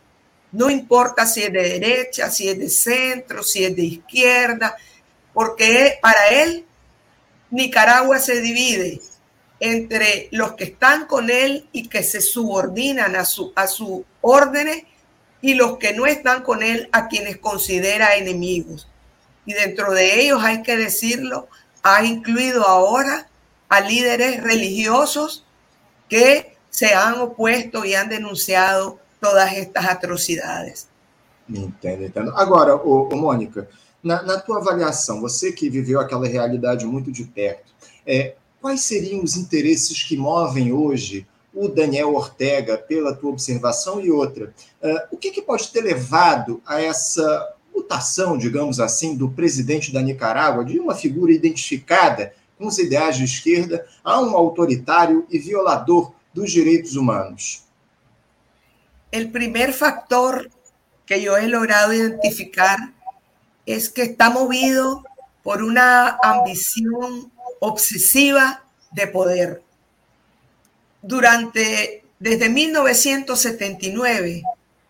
no 0.54 0.70
importa 0.70 1.26
si 1.26 1.42
es 1.42 1.52
de 1.52 1.62
derecha, 1.62 2.30
si 2.30 2.49
es 2.49 2.58
de 2.58 2.70
centro, 2.70 3.42
si 3.42 3.64
es 3.64 3.75
de 3.75 3.82
izquierda, 3.82 4.76
porque 5.32 5.99
para 6.00 6.28
él 6.28 6.64
Nicaragua 7.50 8.18
se 8.20 8.40
divide 8.40 9.00
entre 9.58 10.28
los 10.30 10.52
que 10.54 10.64
están 10.64 11.06
con 11.06 11.28
él 11.28 11.68
y 11.73 11.88
que 11.88 12.02
se 12.02 12.20
subordinan 12.20 13.16
a 13.16 13.25
su, 13.25 13.52
a 13.56 13.66
su 13.66 14.04
órdenes 14.20 14.84
y 15.40 15.54
los 15.54 15.78
que 15.78 15.92
no 15.92 16.06
están 16.06 16.42
con 16.42 16.62
él 16.62 16.88
a 16.92 17.08
quienes 17.08 17.38
considera 17.38 18.16
enemigos. 18.16 18.88
Y 19.46 19.54
dentro 19.54 19.92
de 19.92 20.20
ellos 20.20 20.42
hay 20.42 20.62
que 20.62 20.76
decirlo, 20.76 21.49
ha 21.82 22.04
incluido 22.04 22.66
ahora 22.66 23.28
a 23.68 23.80
líderes 23.80 24.42
religiosos 24.42 25.44
que 26.08 26.56
se 26.70 26.94
han 26.94 27.14
opuesto 27.20 27.84
y 27.84 27.94
han 27.94 28.08
denunciado 28.08 29.00
todas 29.25 29.52
estas 29.52 29.85
atrocidades. 29.87 30.88
Entendo, 31.49 32.04
entendo. 32.04 32.33
Agora, 32.37 32.76
Mônica, 33.16 33.66
Na, 34.02 34.23
na 34.23 34.38
tua 34.38 34.59
avaliação, 34.59 35.23
você 35.23 35.50
que 35.50 35.71
viveu 35.71 35.99
aquela 35.99 36.28
realidade 36.28 36.85
muito 36.85 37.11
de 37.11 37.25
perto, 37.25 37.73
é, 38.07 38.35
quais 38.61 38.83
seriam 38.83 39.25
os 39.25 39.35
interesses 39.35 40.02
que 40.02 40.14
movem 40.14 40.73
hoje 40.73 41.26
o 41.54 41.69
Daniel 41.69 42.14
Ortega, 42.14 42.76
pela 42.76 43.14
tua 43.14 43.31
observação, 43.31 43.99
e 44.00 44.11
outra, 44.11 44.52
uh, 44.83 45.14
o 45.14 45.16
que, 45.16 45.31
que 45.31 45.40
pode 45.40 45.69
ter 45.69 45.81
levado 45.81 46.61
a 46.66 46.83
essa 46.83 47.54
mutação, 47.75 48.37
digamos 48.37 48.78
assim, 48.78 49.16
do 49.16 49.31
presidente 49.31 49.93
da 49.93 50.02
Nicarágua, 50.02 50.64
de 50.64 50.78
uma 50.78 50.95
figura 50.95 51.33
identificada 51.33 52.35
com 52.59 52.66
os 52.66 52.78
ideais 52.78 53.16
de 53.16 53.25
esquerda, 53.25 53.87
a 54.02 54.21
um 54.21 54.37
autoritário 54.37 55.25
e 55.31 55.38
violador 55.38 56.12
dos 56.35 56.50
direitos 56.50 56.97
humanos? 56.97 57.64
O 59.14 59.30
primeiro 59.30 59.73
fator 59.73 60.50
que 61.06 61.14
eu 61.14 61.38
he 61.38 61.47
logrado 61.47 61.94
identificar 61.94 62.78
es 63.64 63.88
que 63.88 64.02
está 64.02 64.28
movido 64.28 65.04
por 65.44 65.62
una 65.62 66.18
ambición 66.21 67.30
obsesiva 67.61 68.64
de 68.90 69.06
poder. 69.06 69.62
Durante, 71.00 72.02
desde 72.18 72.49
1979, 72.49 74.42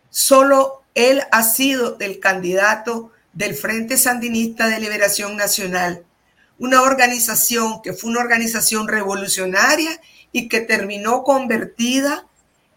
solo 0.09 0.83
él 0.95 1.23
ha 1.31 1.43
sido 1.43 1.99
el 2.01 2.19
candidato 2.19 3.13
del 3.35 3.55
Frente 3.55 3.99
Sandinista 3.99 4.69
de 4.69 4.81
Liberación 4.81 5.37
Nacional, 5.37 6.03
una 6.59 6.81
organización 6.81 7.83
que 7.83 7.93
fue 7.93 8.09
una 8.11 8.21
organización 8.21 8.89
revolucionaria 8.89 10.01
y 10.33 10.49
que 10.49 10.63
terminó 10.63 11.25
convertida 11.25 12.27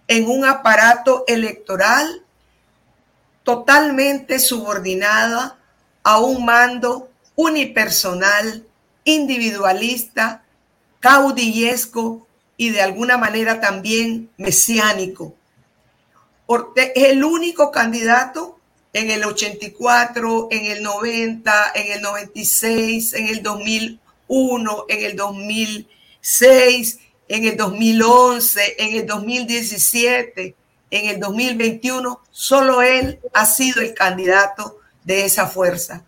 en 0.07 0.29
un 0.29 0.45
aparato 0.45 1.23
electoral 1.27 2.23
totalmente 3.43 4.39
subordinada 4.39 5.57
a 6.03 6.19
un 6.19 6.45
mando 6.45 7.09
unipersonal, 7.35 8.65
individualista, 9.03 10.43
caudillesco 10.99 12.27
y 12.57 12.69
de 12.69 12.81
alguna 12.81 13.17
manera 13.17 13.61
también 13.61 14.29
mesiánico. 14.37 15.33
Es 16.75 16.91
el 16.95 17.23
único 17.23 17.71
candidato 17.71 18.57
en 18.93 19.11
el 19.11 19.23
84, 19.25 20.47
en 20.49 20.65
el 20.65 20.81
90, 20.81 21.71
en 21.75 21.91
el 21.91 22.01
96, 22.01 23.13
en 23.13 23.27
el 23.27 23.43
2001, 23.43 24.85
en 24.89 25.05
el 25.05 25.15
2006, 25.15 26.99
en 27.29 27.45
el 27.45 27.57
2011, 27.57 28.75
en 28.77 28.97
el 28.97 29.05
2017, 29.05 30.55
en 30.89 31.09
el 31.09 31.19
2021, 31.19 32.21
solo 32.31 32.81
él 32.81 33.19
ha 33.33 33.45
sido 33.45 33.81
el 33.81 33.93
candidato 33.93 34.79
de 35.03 35.25
esa 35.25 35.47
fuerza 35.47 36.03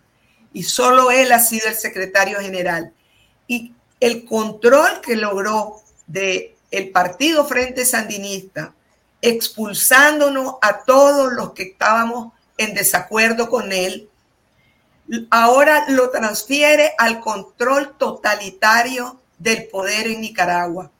y 0.52 0.62
solo 0.62 1.10
él 1.10 1.32
ha 1.32 1.40
sido 1.40 1.68
el 1.68 1.74
secretario 1.74 2.40
general. 2.40 2.92
Y 3.46 3.72
el 4.00 4.24
control 4.24 5.00
que 5.00 5.16
logró 5.16 5.82
de 6.06 6.56
el 6.70 6.90
Partido 6.90 7.44
Frente 7.44 7.84
Sandinista, 7.84 8.74
expulsándonos 9.20 10.54
a 10.62 10.84
todos 10.84 11.32
los 11.32 11.52
que 11.52 11.64
estábamos 11.64 12.32
en 12.56 12.74
desacuerdo 12.74 13.48
con 13.48 13.72
él, 13.72 14.08
ahora 15.30 15.86
lo 15.88 16.10
transfiere 16.10 16.92
al 16.98 17.20
control 17.20 17.96
totalitario 17.98 19.20
del 19.38 19.66
poder 19.66 20.06
en 20.06 20.20
Nicaragua. 20.20 20.90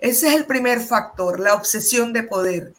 Ese 0.00 0.28
es 0.28 0.34
el 0.34 0.46
primer 0.46 0.80
factor, 0.80 1.38
la 1.40 1.54
obsesión 1.54 2.12
de 2.12 2.22
poder. 2.22 2.72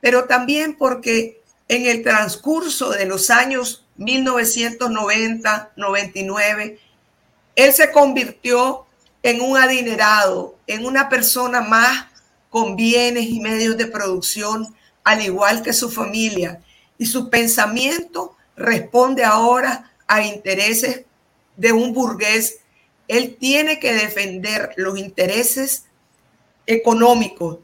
Pero 0.00 0.24
también 0.24 0.76
porque 0.76 1.40
en 1.68 1.86
el 1.86 2.02
transcurso 2.02 2.90
de 2.90 3.06
los 3.06 3.30
años 3.30 3.86
1990, 3.96 5.72
99, 5.76 6.78
él 7.56 7.72
se 7.72 7.92
convirtió 7.92 8.86
en 9.22 9.40
un 9.40 9.56
adinerado, 9.56 10.58
en 10.66 10.84
una 10.84 11.08
persona 11.08 11.60
más 11.60 12.06
con 12.50 12.76
bienes 12.76 13.26
y 13.26 13.40
medios 13.40 13.76
de 13.76 13.86
producción, 13.86 14.74
al 15.04 15.22
igual 15.22 15.62
que 15.62 15.72
su 15.72 15.90
familia. 15.90 16.60
Y 16.98 17.06
su 17.06 17.30
pensamiento 17.30 18.36
responde 18.56 19.24
ahora 19.24 19.92
a 20.06 20.22
intereses 20.22 21.04
de 21.56 21.72
un 21.72 21.92
burgués. 21.92 22.58
Él 23.08 23.36
tiene 23.38 23.78
que 23.78 23.94
defender 23.94 24.72
los 24.76 24.98
intereses 24.98 25.84
económicos 26.66 27.58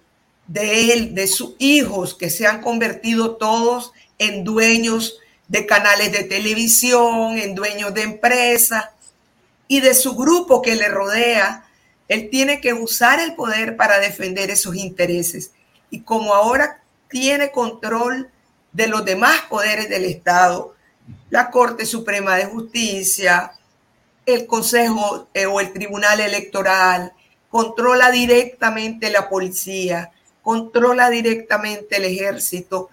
de 0.46 0.92
él, 0.92 1.14
de 1.14 1.26
sus 1.26 1.54
hijos, 1.58 2.14
que 2.14 2.30
se 2.30 2.46
han 2.46 2.60
convertido 2.60 3.36
todos 3.36 3.92
en 4.18 4.44
dueños 4.44 5.18
de 5.48 5.66
canales 5.66 6.12
de 6.12 6.24
televisión, 6.24 7.38
en 7.38 7.54
dueños 7.54 7.94
de 7.94 8.02
empresas 8.02 8.86
y 9.68 9.80
de 9.80 9.94
su 9.94 10.16
grupo 10.16 10.62
que 10.62 10.76
le 10.76 10.88
rodea. 10.88 11.64
Él 12.08 12.28
tiene 12.30 12.60
que 12.60 12.72
usar 12.72 13.20
el 13.20 13.34
poder 13.34 13.76
para 13.76 14.00
defender 14.00 14.50
esos 14.50 14.74
intereses. 14.76 15.52
Y 15.90 16.00
como 16.00 16.34
ahora 16.34 16.82
tiene 17.08 17.50
control 17.50 18.30
de 18.72 18.86
los 18.86 19.04
demás 19.04 19.42
poderes 19.48 19.88
del 19.88 20.04
Estado, 20.04 20.74
la 21.30 21.50
Corte 21.50 21.86
Suprema 21.86 22.36
de 22.36 22.46
Justicia, 22.46 23.52
el 24.26 24.46
Consejo 24.46 25.28
eh, 25.34 25.46
o 25.46 25.60
el 25.60 25.72
Tribunal 25.72 26.20
Electoral, 26.20 27.12
controla 27.50 28.10
directamente 28.10 29.10
la 29.10 29.28
policía, 29.28 30.12
controla 30.40 31.10
directamente 31.10 31.96
el 31.96 32.04
ejército. 32.04 32.88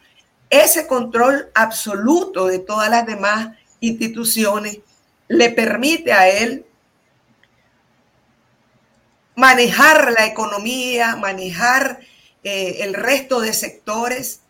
Ese 0.50 0.88
control 0.88 1.52
absoluto 1.54 2.48
de 2.48 2.60
todas 2.60 2.90
las 2.90 3.06
demás 3.06 3.56
instituciones 3.80 4.80
le 5.28 5.52
permite 5.52 6.12
a 6.12 6.28
él 6.30 6.66
manejar 9.36 10.12
la 10.12 10.26
economía, 10.26 11.16
manejar 11.16 12.00
eh, 12.44 12.78
el 12.80 12.96
resto 12.96 13.40
de 13.40 13.54
sectores 13.54 14.42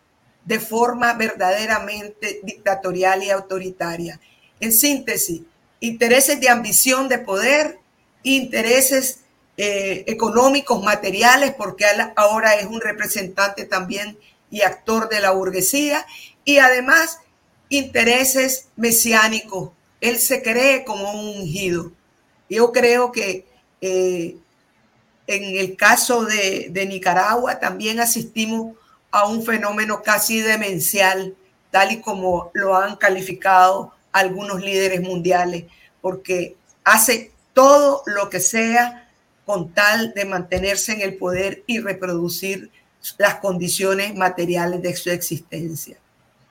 de 0.44 0.60
forma 0.60 1.12
verdaderamente 1.12 2.40
dictatorial 2.42 3.22
y 3.22 3.30
autoritaria. 3.30 4.18
En 4.60 4.72
síntesis, 4.72 5.42
intereses 5.80 6.40
de 6.40 6.48
ambición 6.48 7.08
de 7.08 7.18
poder, 7.18 7.78
intereses 8.22 9.20
eh, 9.60 10.04
económicos, 10.06 10.80
materiales, 10.84 11.52
porque 11.52 11.84
ahora 12.14 12.54
es 12.54 12.66
un 12.66 12.80
representante 12.80 13.64
también 13.64 14.16
y 14.52 14.62
actor 14.62 15.08
de 15.08 15.20
la 15.20 15.32
burguesía, 15.32 16.06
y 16.44 16.58
además 16.58 17.18
intereses 17.68 18.68
mesiánicos. 18.76 19.70
Él 20.00 20.20
se 20.20 20.42
cree 20.42 20.84
como 20.84 21.10
un 21.10 21.40
ungido. 21.40 21.90
Yo 22.48 22.70
creo 22.70 23.10
que 23.10 23.46
eh, 23.80 24.36
en 25.26 25.58
el 25.58 25.74
caso 25.76 26.24
de, 26.24 26.68
de 26.70 26.86
Nicaragua 26.86 27.58
también 27.58 27.98
asistimos 27.98 28.76
a 29.10 29.26
un 29.26 29.44
fenómeno 29.44 30.04
casi 30.04 30.40
demencial, 30.40 31.34
tal 31.72 31.90
y 31.90 32.00
como 32.00 32.52
lo 32.54 32.76
han 32.76 32.94
calificado 32.94 33.92
algunos 34.12 34.60
líderes 34.60 35.00
mundiales, 35.00 35.64
porque 36.00 36.54
hace 36.84 37.32
todo 37.54 38.04
lo 38.06 38.30
que 38.30 38.38
sea 38.38 39.07
con 39.48 39.70
tal 39.70 40.12
de 40.12 40.26
mantenerse 40.26 40.92
en 40.92 41.00
el 41.00 41.16
poder 41.16 41.62
y 41.66 41.78
reproducir 41.78 42.70
las 43.16 43.36
condições 43.36 44.14
materiais 44.14 44.78
de 44.82 44.94
sua 44.94 45.14
existência. 45.14 45.96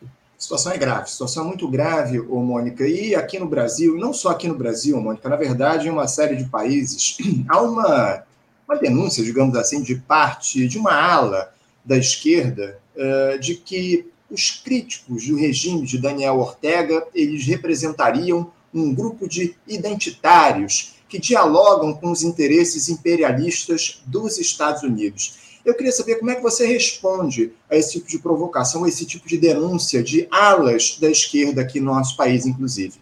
A 0.02 0.40
situação 0.40 0.72
é 0.72 0.80
grave, 0.80 1.12
situação 1.12 1.46
muito 1.46 1.68
grave, 1.68 2.20
Mônica. 2.20 2.88
E 2.88 3.14
aqui 3.14 3.38
no 3.38 3.48
Brasil, 3.48 3.96
não 3.98 4.14
só 4.14 4.30
aqui 4.30 4.48
no 4.48 4.56
Brasil, 4.56 5.00
Mônica, 5.00 5.30
na 5.30 5.36
verdade, 5.36 5.88
em 5.88 5.92
uma 5.92 6.08
série 6.08 6.38
de 6.38 6.46
países, 6.46 7.20
há 7.48 7.62
uma, 7.62 8.24
uma 8.68 8.78
denúncia, 8.80 9.24
digamos 9.24 9.56
assim, 9.56 9.84
de 9.84 9.94
parte, 9.94 10.68
de 10.68 10.80
uma 10.80 10.94
ala 10.94 11.54
da 11.86 12.00
esquerda 12.00 12.80
uh, 12.96 13.38
de 13.38 13.54
que 13.58 14.08
os 14.28 14.50
críticos 14.50 15.28
do 15.28 15.36
regime 15.36 15.86
de 15.86 16.00
Daniel 16.00 16.40
Ortega 16.40 17.06
eles 17.14 17.46
representariam 17.46 18.52
um 18.74 18.92
grupo 18.92 19.28
de 19.30 19.56
identitários 19.68 20.97
que 21.08 21.20
dialogam 21.20 21.94
com 21.94 22.12
os 22.12 22.24
interesses 22.24 22.90
imperialistas 22.90 24.02
dos 24.06 24.38
Estados 24.38 24.84
Unidos. 24.84 25.38
Eu 25.64 25.76
queria 25.76 25.92
saber 25.92 26.16
como 26.16 26.32
é 26.32 26.36
que 26.36 26.42
você 26.42 26.66
responde 26.66 27.52
a 27.70 27.76
esse 27.76 27.94
tipo 27.94 28.08
de 28.08 28.20
provocação, 28.20 28.86
a 28.86 28.88
esse 28.88 29.06
tipo 29.06 29.28
de 29.28 29.38
denúncia 29.38 30.02
de 30.02 30.28
alas 30.32 30.98
da 31.00 31.10
esquerda 31.10 31.62
aqui 31.62 31.80
no 31.80 31.94
nosso 31.94 32.16
país, 32.16 32.46
inclusive. 32.46 32.94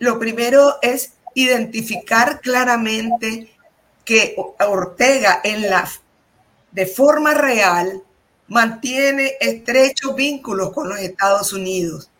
Lo 0.00 0.18
primero 0.18 0.76
es 0.80 1.14
identificar 1.34 2.40
claramente 2.40 3.50
que 4.04 4.36
Ortega 4.60 5.40
en 5.42 5.68
la 5.68 5.90
de 6.70 6.86
forma 6.86 7.34
real 7.34 8.02
mantiene 8.48 9.32
estrechos 9.40 10.14
vínculos 10.14 10.72
con 10.72 10.88
los 10.88 10.98
Estados 11.00 11.52
Unidos. 11.52 12.10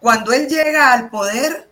Cuando 0.00 0.32
él 0.32 0.48
llega 0.48 0.92
al 0.92 1.10
poder, 1.10 1.68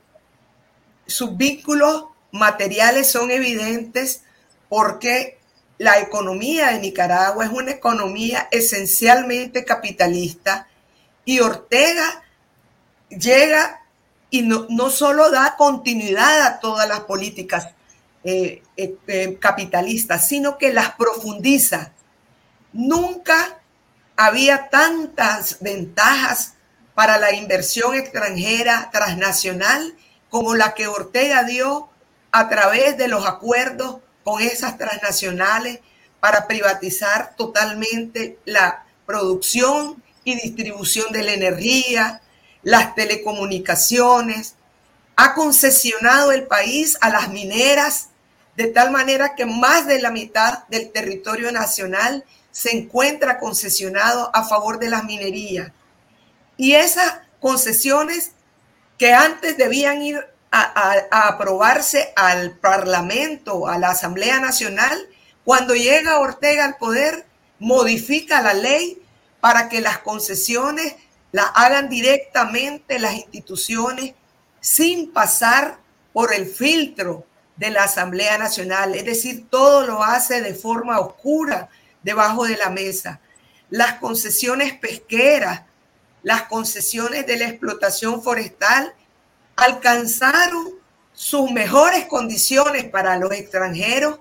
sus 1.13 1.37
vínculos 1.37 2.07
materiales 2.31 3.11
son 3.11 3.31
evidentes 3.31 4.23
porque 4.69 5.39
la 5.79 5.99
economía 5.99 6.69
de 6.69 6.81
Nicaragua 6.81 7.45
es 7.45 7.51
una 7.51 7.73
economía 7.73 8.49
esencialmente 8.51 9.65
capitalista 9.65 10.69
y 11.25 11.41
Ortega 11.41 12.23
llega 13.09 13.83
y 14.31 14.43
no, 14.43 14.67
no 14.71 14.91
solo 14.91 15.31
da 15.31 15.57
continuidad 15.57 16.43
a 16.43 16.61
todas 16.61 16.89
las 16.89 17.01
políticas 17.01 17.69
eh, 18.25 18.63
eh, 18.77 18.97
eh, 19.09 19.37
capitalistas, 19.39 20.27
sino 20.29 20.57
que 20.57 20.73
las 20.73 20.93
profundiza. 20.93 21.93
Nunca 22.73 23.61
había 24.17 24.71
tantas 24.71 25.59
ventajas 25.61 26.55
para 26.95 27.19
la 27.19 27.35
inversión 27.35 27.95
extranjera 27.95 28.91
transnacional 28.93 29.95
como 30.33 30.55
la 30.55 30.73
que 30.73 30.89
Ortega 30.89 31.45
dio 31.45 31.91
a 32.33 32.49
través 32.49 32.97
de 32.97 33.07
los 33.07 33.27
acuerdos 33.27 33.99
con 34.25 34.41
esas 34.41 34.79
transnacionales 34.79 35.81
para 36.21 36.49
privatizar 36.49 37.37
totalmente 37.37 38.39
la 38.47 38.87
producción 39.05 40.03
y 40.25 40.37
distribución 40.37 41.13
de 41.13 41.23
la 41.23 41.35
energía, 41.35 42.23
las 42.63 42.95
telecomunicaciones, 42.95 44.55
ha 45.17 45.35
concesionado 45.35 46.33
el 46.33 46.45
país 46.45 46.97
a 47.03 47.11
las 47.11 47.29
mineras, 47.29 48.09
de 48.57 48.69
tal 48.69 48.91
manera 48.91 49.35
que 49.35 49.45
más 49.45 49.87
de 49.87 50.01
la 50.01 50.11
mitad 50.11 50.67
del 50.69 50.93
territorio 50.93 51.53
nacional 51.53 52.25
se 52.51 52.75
encuentra 52.75 53.39
concesionado 53.39 54.35
a 54.35 54.45
favor 54.45 54.79
de 54.79 54.89
las 54.89 55.05
minerías. 55.05 55.73
Y 56.57 56.73
esas 56.73 57.21
concesiones 57.39 58.33
que 58.99 59.13
antes 59.13 59.57
debían 59.57 60.03
ir 60.03 60.27
a, 60.51 61.29
aprobarse 61.29 62.13
al 62.15 62.59
Parlamento, 62.59 63.67
a 63.67 63.79
la 63.79 63.91
Asamblea 63.91 64.39
Nacional, 64.39 64.99
cuando 65.45 65.75
llega 65.75 66.21
Ortega 66.21 66.65
al 66.65 66.77
poder, 66.77 67.27
modifica 67.59 68.43
la 68.43 68.55
ley 68.55 69.03
para 69.41 69.69
que 69.69 69.81
las 69.81 69.99
concesiones 69.99 70.95
las 71.33 71.47
hagan 71.55 71.89
directamente 71.89 72.99
las 72.99 73.15
instituciones 73.15 74.15
sin 74.61 75.11
pasar 75.11 75.79
por 76.13 76.33
el 76.35 76.47
filtro 76.47 77.27
de 77.57 77.71
la 77.71 77.85
Asamblea 77.85 78.39
Nacional. 78.39 78.95
Es 78.95 79.05
decir, 79.05 79.47
todo 79.49 79.87
lo 79.87 80.03
hace 80.03 80.43
de 80.43 80.55
forma 80.55 81.01
oscura 81.01 81.69
debajo 82.03 82.45
de 82.45 82.57
la 82.57 82.71
mesa. 82.71 83.21
Las 83.71 83.95
concesiones 83.95 84.75
pesqueras, 84.75 85.63
las 86.23 86.43
concesiones 86.45 87.27
de 87.27 87.37
la 87.37 87.49
explotación 87.49 88.23
forestal 88.23 88.95
alcanzaron 89.57 90.75
sus 91.13 91.51
mejores 91.51 92.07
condiciones 92.07 92.85
para 92.85 93.17
los 93.17 93.33
extranjeros 93.33 94.19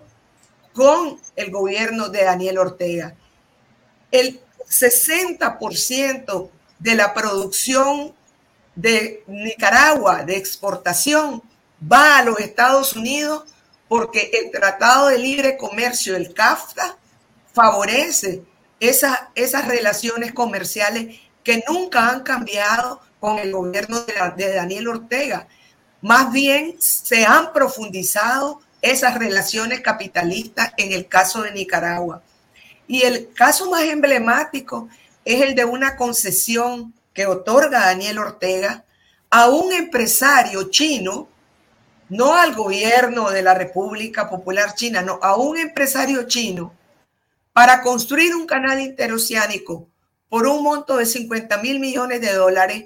con 0.73 1.19
el 1.35 1.51
gobierno 1.51 2.09
de 2.09 2.23
Daniel 2.23 2.57
Ortega. 2.57 3.15
El 4.11 4.41
60% 4.67 6.49
de 6.79 6.95
la 6.95 7.13
producción 7.13 8.13
de 8.75 9.23
Nicaragua 9.27 10.23
de 10.23 10.37
exportación 10.37 11.43
va 11.91 12.17
a 12.17 12.23
los 12.23 12.39
Estados 12.39 12.95
Unidos 12.95 13.43
porque 13.87 14.31
el 14.33 14.51
Tratado 14.51 15.07
de 15.07 15.17
Libre 15.17 15.57
Comercio, 15.57 16.15
el 16.15 16.33
CAFTA, 16.33 16.97
favorece 17.53 18.43
esas, 18.79 19.19
esas 19.35 19.67
relaciones 19.67 20.33
comerciales 20.33 21.19
que 21.43 21.63
nunca 21.67 22.09
han 22.09 22.21
cambiado 22.21 23.01
con 23.19 23.39
el 23.39 23.51
gobierno 23.51 24.01
de, 24.01 24.53
Daniel 24.53 24.87
Ortega. 24.87 25.47
Más 26.01 26.31
bien 26.31 26.75
se 26.79 27.25
han 27.25 27.53
profundizado 27.53 28.61
esas 28.81 29.17
relaciones 29.17 29.81
capitalistas 29.81 30.73
en 30.77 30.91
el 30.91 31.07
caso 31.07 31.43
de 31.43 31.51
Nicaragua. 31.51 32.23
Y 32.87 33.03
el 33.03 33.31
caso 33.33 33.69
más 33.69 33.83
emblemático 33.83 34.89
es 35.23 35.41
el 35.41 35.55
de 35.55 35.65
una 35.65 35.95
concesión 35.95 36.93
que 37.13 37.27
otorga 37.27 37.85
Daniel 37.85 38.17
Ortega 38.17 38.83
a 39.29 39.49
un 39.49 39.71
empresario 39.71 40.69
chino, 40.69 41.27
no 42.09 42.35
al 42.35 42.55
gobierno 42.55 43.29
de 43.29 43.43
la 43.43 43.53
República 43.53 44.29
Popular 44.29 44.73
China, 44.73 45.01
no, 45.01 45.19
a 45.21 45.35
un 45.35 45.57
empresario 45.57 46.27
chino 46.27 46.73
para 47.53 47.81
construir 47.81 48.35
un 48.35 48.47
canal 48.47 48.79
interoceánico 48.79 49.90
por 50.31 50.47
un 50.47 50.63
monto 50.63 50.95
de 50.95 51.05
50 51.05 51.57
mil 51.57 51.81
millones 51.81 52.21
de 52.21 52.31
dólares 52.31 52.85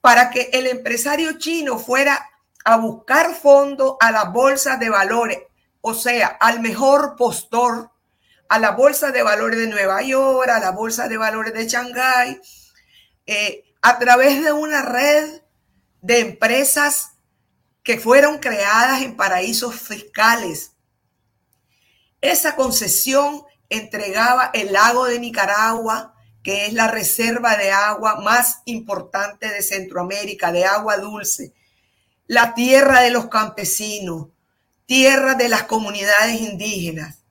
para 0.00 0.30
que 0.30 0.50
el 0.52 0.66
empresario 0.66 1.38
chino 1.38 1.78
fuera 1.78 2.28
a 2.64 2.78
buscar 2.78 3.32
fondos 3.32 3.94
a 4.00 4.10
la 4.10 4.24
bolsa 4.24 4.76
de 4.76 4.90
valores, 4.90 5.38
o 5.80 5.94
sea, 5.94 6.26
al 6.26 6.58
mejor 6.58 7.14
postor, 7.14 7.92
a 8.48 8.58
la 8.58 8.72
bolsa 8.72 9.12
de 9.12 9.22
valores 9.22 9.60
de 9.60 9.68
Nueva 9.68 10.02
York, 10.02 10.48
a 10.48 10.58
la 10.58 10.72
bolsa 10.72 11.06
de 11.06 11.16
valores 11.16 11.54
de 11.54 11.68
Shanghái, 11.68 12.40
eh, 13.26 13.62
a 13.80 13.96
través 14.00 14.42
de 14.42 14.50
una 14.50 14.82
red 14.82 15.42
de 16.02 16.18
empresas 16.18 17.12
que 17.84 17.98
fueron 17.98 18.38
creadas 18.38 19.02
en 19.02 19.16
paraísos 19.16 19.76
fiscales. 19.76 20.72
Esa 22.20 22.56
concesión 22.56 23.44
entregaba 23.68 24.50
el 24.52 24.72
lago 24.72 25.04
de 25.04 25.20
Nicaragua, 25.20 26.13
que 26.44 26.66
es 26.66 26.74
la 26.74 26.88
reserva 26.88 27.56
de 27.56 27.72
agua 27.72 28.20
más 28.20 28.60
importante 28.66 29.48
de 29.48 29.62
Centroamérica, 29.62 30.52
de 30.52 30.66
agua 30.66 30.98
dulce, 30.98 31.54
la 32.26 32.54
tierra 32.54 33.00
de 33.00 33.10
los 33.10 33.28
campesinos, 33.28 34.28
tierra 34.84 35.34
de 35.34 35.48
las 35.48 35.62
comunidades 35.64 36.40
indígenas. 36.42 37.24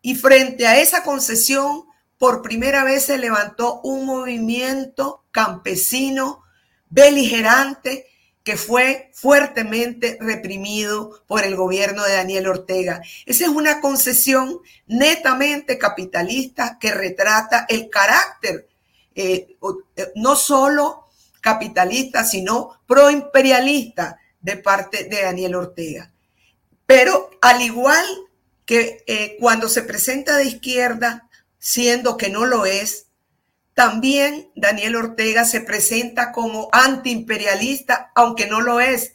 Y 0.00 0.14
frente 0.14 0.66
a 0.68 0.78
esa 0.80 1.02
concesión, 1.02 1.86
por 2.18 2.40
primera 2.40 2.84
vez 2.84 3.06
se 3.06 3.18
levantó 3.18 3.80
un 3.82 4.06
movimiento 4.06 5.24
campesino 5.32 6.44
beligerante 6.88 8.06
que 8.46 8.56
fue 8.56 9.10
fuertemente 9.12 10.18
reprimido 10.20 11.20
por 11.26 11.42
el 11.42 11.56
gobierno 11.56 12.04
de 12.04 12.14
Daniel 12.14 12.46
Ortega. 12.46 13.02
Esa 13.26 13.42
es 13.42 13.50
una 13.50 13.80
concesión 13.80 14.60
netamente 14.86 15.78
capitalista 15.78 16.78
que 16.78 16.92
retrata 16.92 17.66
el 17.68 17.90
carácter 17.90 18.68
eh, 19.16 19.56
eh, 19.96 20.12
no 20.14 20.36
solo 20.36 21.08
capitalista, 21.40 22.22
sino 22.22 22.80
proimperialista 22.86 24.20
de 24.40 24.56
parte 24.58 25.08
de 25.10 25.22
Daniel 25.22 25.56
Ortega. 25.56 26.12
Pero 26.86 27.30
al 27.42 27.62
igual 27.62 28.06
que 28.64 29.02
eh, 29.08 29.36
cuando 29.40 29.68
se 29.68 29.82
presenta 29.82 30.36
de 30.36 30.44
izquierda, 30.44 31.28
siendo 31.58 32.16
que 32.16 32.30
no 32.30 32.46
lo 32.46 32.64
es, 32.64 33.05
también 33.76 34.50
Daniel 34.54 34.96
Ortega 34.96 35.44
se 35.44 35.60
presenta 35.60 36.32
como 36.32 36.70
antiimperialista, 36.72 38.10
aunque 38.14 38.46
no 38.46 38.62
lo 38.62 38.80
es. 38.80 39.12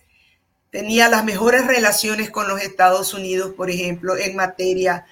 Tenía 0.70 1.10
las 1.10 1.26
mejores 1.26 1.66
relaciones 1.66 2.30
con 2.30 2.48
los 2.48 2.62
Estados 2.62 3.16
Unidos, 3.16 3.54
por 3.58 3.72
ejemplo, 3.72 4.16
en 4.16 4.36
materia, 4.36 5.08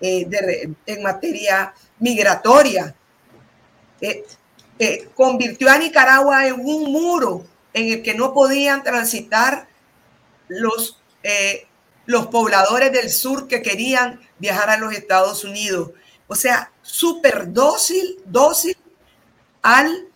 eh, 0.00 0.24
de, 0.24 0.72
en 0.86 1.02
materia 1.02 1.74
migratoria. 1.98 2.94
Eh, 4.00 4.24
eh, 4.78 5.10
convirtió 5.14 5.70
a 5.70 5.76
Nicaragua 5.76 6.46
en 6.46 6.54
un 6.60 6.90
muro 6.90 7.46
en 7.74 7.92
el 7.92 8.02
que 8.02 8.14
no 8.14 8.32
podían 8.32 8.82
transitar 8.82 9.68
los, 10.48 10.98
los 12.06 12.28
pobladores 12.28 12.90
del 12.90 13.10
sur 13.10 13.48
que 13.48 13.60
querían 13.60 14.18
viajar 14.38 14.70
a 14.70 14.78
los 14.78 14.94
Estados 14.94 15.44
Unidos. 15.44 15.90
O 16.26 16.34
sea, 16.34 16.72
súper 16.80 17.52
dócil, 17.52 18.18
dócil 18.24 18.74
al, 19.64 20.08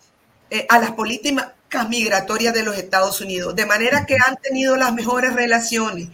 eh, 0.49 0.65
a 0.69 0.79
las 0.79 0.91
políticas 0.91 1.89
migratorias 1.89 2.53
de 2.53 2.63
los 2.63 2.77
Estados 2.77 3.19
Unidos. 3.19 3.55
De 3.55 3.65
manera 3.65 4.05
que 4.05 4.15
han 4.15 4.37
tenido 4.37 4.77
las 4.77 4.93
mejores 4.93 5.33
relaciones. 5.33 6.07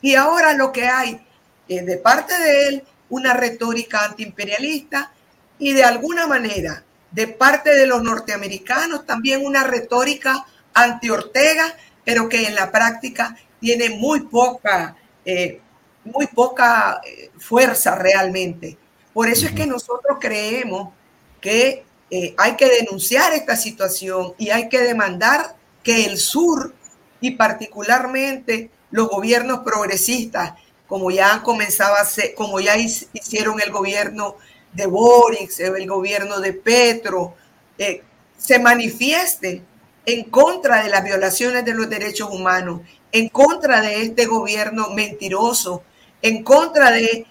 Y 0.00 0.14
ahora 0.14 0.52
lo 0.52 0.70
que 0.70 0.86
hay 0.86 1.26
de 1.68 1.96
parte 1.96 2.38
de 2.38 2.68
él 2.68 2.84
una 3.08 3.34
retórica 3.34 4.04
antiimperialista 4.04 5.12
y 5.58 5.72
de 5.72 5.84
alguna 5.84 6.26
manera 6.26 6.82
de 7.10 7.28
parte 7.28 7.70
de 7.74 7.86
los 7.86 8.02
norteamericanos, 8.02 9.06
también 9.06 9.44
una 9.44 9.64
retórica 9.64 10.46
anti-Ortega, 10.72 11.76
pero 12.04 12.28
que 12.28 12.46
en 12.46 12.54
la 12.54 12.72
práctica 12.72 13.36
tiene 13.60 13.90
muy 13.90 14.20
poca, 14.20 14.96
eh, 15.24 15.60
muy 16.04 16.26
poca 16.26 17.02
eh, 17.04 17.30
fuerza 17.38 17.94
realmente. 17.96 18.78
Por 19.12 19.28
eso 19.28 19.46
es 19.46 19.52
que 19.52 19.66
nosotros 19.66 20.16
creemos 20.18 20.94
que 21.40 21.84
eh, 22.14 22.34
hay 22.36 22.56
que 22.56 22.68
denunciar 22.68 23.32
esta 23.32 23.56
situación 23.56 24.34
y 24.36 24.50
hay 24.50 24.68
que 24.68 24.80
demandar 24.80 25.56
que 25.82 26.04
el 26.04 26.18
sur 26.18 26.74
y 27.22 27.30
particularmente 27.30 28.68
los 28.90 29.08
gobiernos 29.08 29.60
progresistas, 29.60 30.52
como 30.86 31.10
ya 31.10 31.32
han 31.32 31.40
comenzado 31.40 31.94
a 31.94 32.02
hacer, 32.02 32.34
como 32.34 32.60
ya 32.60 32.76
hicieron 32.76 33.62
el 33.62 33.72
gobierno 33.72 34.36
de 34.74 34.84
Boric, 34.84 35.58
el 35.58 35.86
gobierno 35.86 36.40
de 36.40 36.52
Petro, 36.52 37.34
eh, 37.78 38.02
se 38.36 38.58
manifieste 38.58 39.62
en 40.04 40.24
contra 40.24 40.82
de 40.82 40.90
las 40.90 41.02
violaciones 41.04 41.64
de 41.64 41.72
los 41.72 41.88
derechos 41.88 42.28
humanos, 42.30 42.82
en 43.10 43.30
contra 43.30 43.80
de 43.80 44.02
este 44.02 44.26
gobierno 44.26 44.90
mentiroso, 44.90 45.82
en 46.20 46.44
contra 46.44 46.90
de, 46.90 47.26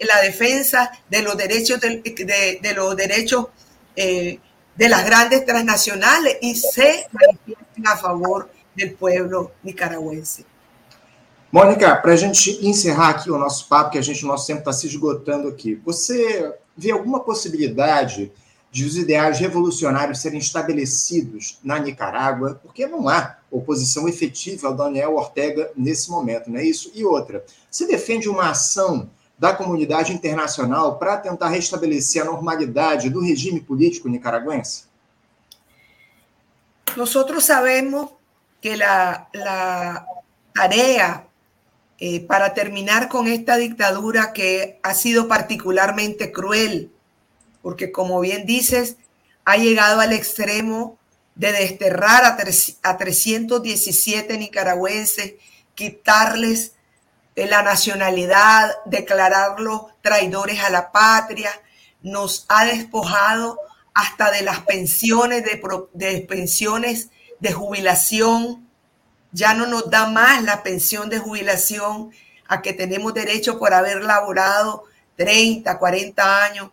la 0.00 0.22
defensa 0.22 0.90
de 1.10 1.20
los 1.20 1.36
derechos 1.36 1.80
de, 1.82 2.72
los 2.74 2.96
derechos 2.96 3.48
eh, 3.96 4.38
de 4.76 4.88
las 4.88 5.04
grandes 5.04 5.44
transnacionales 5.44 6.38
y 6.40 6.54
se 6.54 7.06
manifiesten 7.12 7.86
a 7.86 7.96
favor 7.96 8.50
del 8.74 8.94
pueblo 8.94 9.52
nicaragüense. 9.62 10.44
Mônica, 11.52 11.94
para 11.94 12.12
a 12.12 12.16
gente 12.16 12.66
encerrar 12.66 13.10
aqui 13.10 13.30
o 13.30 13.38
nosso 13.38 13.68
papo, 13.68 13.90
que 13.90 13.98
a 13.98 14.02
gente, 14.02 14.24
o 14.24 14.26
nosso 14.26 14.44
tempo 14.44 14.58
está 14.58 14.72
se 14.72 14.88
esgotando 14.88 15.46
aqui, 15.46 15.80
você 15.84 16.52
vê 16.76 16.90
alguma 16.90 17.20
possibilidade 17.20 18.32
de 18.72 18.84
os 18.84 18.96
ideais 18.96 19.38
revolucionários 19.38 20.18
serem 20.18 20.40
estabelecidos 20.40 21.60
na 21.62 21.78
Nicarágua? 21.78 22.58
Porque 22.60 22.88
não 22.88 23.08
há 23.08 23.36
oposição 23.48 24.08
efetiva 24.08 24.66
ao 24.66 24.74
Daniel 24.74 25.14
Ortega 25.14 25.70
nesse 25.76 26.10
momento, 26.10 26.50
não 26.50 26.58
é 26.58 26.64
isso? 26.64 26.90
E 26.92 27.04
outra, 27.04 27.44
você 27.70 27.86
defende 27.86 28.28
uma 28.28 28.50
ação 28.50 29.08
da 29.38 29.54
comunidade 29.54 30.12
internacional 30.12 30.98
para 30.98 31.16
tentar 31.16 31.48
restabelecer 31.48 32.22
a 32.22 32.26
normalidade 32.26 33.10
do 33.10 33.20
regime 33.20 33.60
político 33.60 34.08
nicaragüense? 34.08 34.84
nosotros 36.96 37.44
sabemos 37.44 38.10
que 38.60 38.76
la, 38.76 39.28
tarea 40.54 41.26
eh, 41.98 42.20
para 42.20 42.54
terminar 42.54 43.08
con 43.08 43.26
esta 43.26 43.56
dictadura 43.56 44.32
que 44.32 44.78
ha 44.82 44.94
sido 44.94 45.26
particularmente 45.26 46.30
cruel, 46.30 46.92
porque 47.60 47.90
como 47.90 48.20
bien 48.20 48.46
dices, 48.46 48.96
ha 49.44 49.56
llegado 49.56 50.00
al 50.00 50.12
extremo 50.12 50.96
de 51.34 51.52
desterrar 51.52 52.24
a, 52.24 52.38
a 52.88 52.96
317 52.96 54.38
nicaragüenses, 54.38 55.34
quitarles 55.74 56.74
la 57.36 57.62
nacionalidad, 57.62 58.76
declararlos 58.84 59.82
traidores 60.02 60.62
a 60.62 60.70
la 60.70 60.92
patria, 60.92 61.50
nos 62.02 62.46
ha 62.48 62.64
despojado 62.64 63.58
hasta 63.92 64.30
de 64.30 64.42
las 64.42 64.60
pensiones, 64.60 65.44
de, 65.44 65.60
de 65.92 66.20
pensiones 66.22 67.10
de 67.40 67.52
jubilación, 67.52 68.68
ya 69.32 69.54
no 69.54 69.66
nos 69.66 69.90
da 69.90 70.06
más 70.06 70.42
la 70.44 70.62
pensión 70.62 71.10
de 71.10 71.18
jubilación 71.18 72.10
a 72.46 72.62
que 72.62 72.72
tenemos 72.72 73.14
derecho 73.14 73.58
por 73.58 73.74
haber 73.74 74.04
laborado 74.04 74.84
30, 75.16 75.78
40 75.78 76.44
años, 76.44 76.70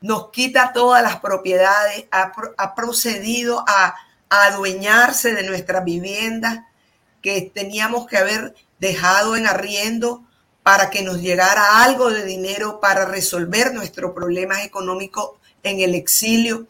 nos 0.00 0.30
quita 0.30 0.72
todas 0.72 1.02
las 1.02 1.20
propiedades, 1.20 2.06
ha, 2.10 2.74
procedido 2.74 3.64
a, 3.66 3.94
a, 4.28 4.44
adueñarse 4.46 5.32
de 5.32 5.44
nuestras 5.44 5.84
viviendas 5.84 6.60
que 7.20 7.52
teníamos 7.54 8.06
que 8.06 8.18
haber 8.18 8.54
dejado 8.82 9.36
en 9.36 9.46
arriendo 9.46 10.24
para 10.64 10.90
que 10.90 11.02
nos 11.02 11.22
llegara 11.22 11.84
algo 11.84 12.10
de 12.10 12.24
dinero 12.24 12.80
para 12.80 13.04
resolver 13.04 13.72
nuestros 13.72 14.10
problemas 14.10 14.64
económicos 14.64 15.38
en 15.62 15.78
el 15.78 15.94
exilio. 15.94 16.66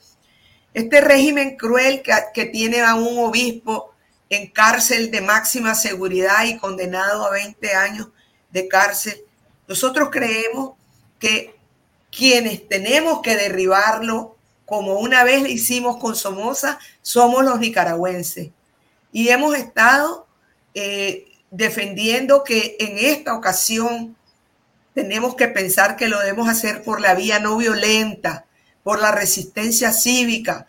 Este 0.74 1.00
régimen 1.00 1.56
cruel 1.56 2.02
que, 2.02 2.44
tiene 2.44 2.82
a 2.82 2.96
un 2.96 3.18
obispo 3.18 3.94
en 4.28 4.50
cárcel 4.50 5.10
de 5.10 5.22
máxima 5.22 5.74
seguridad 5.74 6.44
y 6.44 6.58
condenado 6.58 7.24
a 7.24 7.30
20 7.30 7.74
años 7.74 8.08
de 8.50 8.68
cárcel, 8.68 9.24
nosotros 9.66 10.10
creemos 10.12 10.74
que 11.18 11.56
quienes 12.14 12.68
tenemos 12.68 13.22
que 13.22 13.36
derribarlo, 13.36 14.36
como 14.66 14.96
una 14.96 15.24
vez 15.24 15.48
hicimos 15.48 15.96
con 15.96 16.14
Somoza, 16.14 16.78
somos 17.00 17.42
los 17.42 17.58
nicaragüenses. 17.58 18.50
Y 19.12 19.30
hemos 19.30 19.56
estado 19.56 20.26
eh, 20.74 21.31
defendiendo 21.52 22.44
que 22.44 22.76
en 22.80 22.98
esta 22.98 23.34
ocasión 23.34 24.16
tenemos 24.94 25.36
que 25.36 25.48
pensar 25.48 25.96
que 25.96 26.08
lo 26.08 26.18
debemos 26.18 26.48
hacer 26.48 26.82
por 26.82 27.00
la 27.00 27.14
vía 27.14 27.38
no 27.38 27.58
violenta, 27.58 28.46
por 28.82 29.00
la 29.00 29.12
resistencia 29.12 29.92
cívica, 29.92 30.66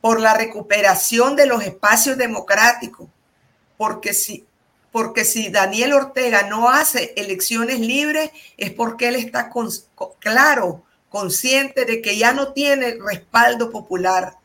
por 0.00 0.20
la 0.20 0.34
recuperación 0.34 1.36
de 1.36 1.46
los 1.46 1.62
espacios 1.62 2.16
democráticos, 2.16 3.08
porque 3.76 4.14
si, 4.14 4.46
porque 4.90 5.26
si 5.26 5.50
Daniel 5.50 5.92
Ortega 5.92 6.44
no 6.44 6.70
hace 6.70 7.12
elecciones 7.16 7.78
libres 7.80 8.30
es 8.56 8.70
porque 8.70 9.08
él 9.08 9.16
está 9.16 9.50
claro, 10.20 10.84
consciente 11.10 11.84
de 11.84 12.00
que 12.00 12.16
ya 12.16 12.32
no 12.32 12.54
tiene 12.54 12.96
respaldo 12.98 13.70
popular, 13.70 14.36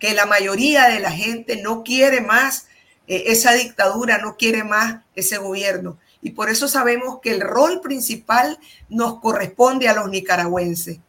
que 0.00 0.12
la 0.12 0.26
mayoría 0.26 0.88
de 0.88 0.98
la 0.98 1.12
gente 1.12 1.56
no 1.62 1.84
quiere 1.84 2.20
más 2.20 2.66
eh, 3.10 3.32
esa 3.32 3.54
dictadura, 3.54 4.18
no 4.18 4.36
quiere 4.36 4.62
más 4.62 5.02
ese 5.16 5.36
gobierno. 5.38 5.98
Y 6.22 6.30
por 6.30 6.48
eso 6.48 6.68
sabemos 6.68 7.18
que 7.20 7.32
el 7.32 7.40
rol 7.40 7.80
principal 7.80 8.56
nos 8.88 9.18
corresponde 9.18 9.88
a 9.88 9.94
los 9.94 10.08
nicaragüenses. 10.08 11.00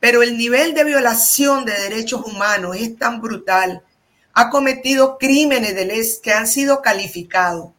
Pero 0.00 0.24
el 0.24 0.36
nivel 0.36 0.74
de 0.74 0.82
violación 0.82 1.64
de 1.64 1.72
derechos 1.72 2.22
humanos 2.26 2.76
es 2.76 2.98
tan 2.98 3.20
brutal, 3.20 3.84
ha 4.32 4.50
cometido 4.50 5.18
crímenes 5.18 5.76
de 5.76 5.84
ley 5.84 6.02
que 6.20 6.32
han 6.32 6.48
sido 6.48 6.82
calificados 6.82 7.70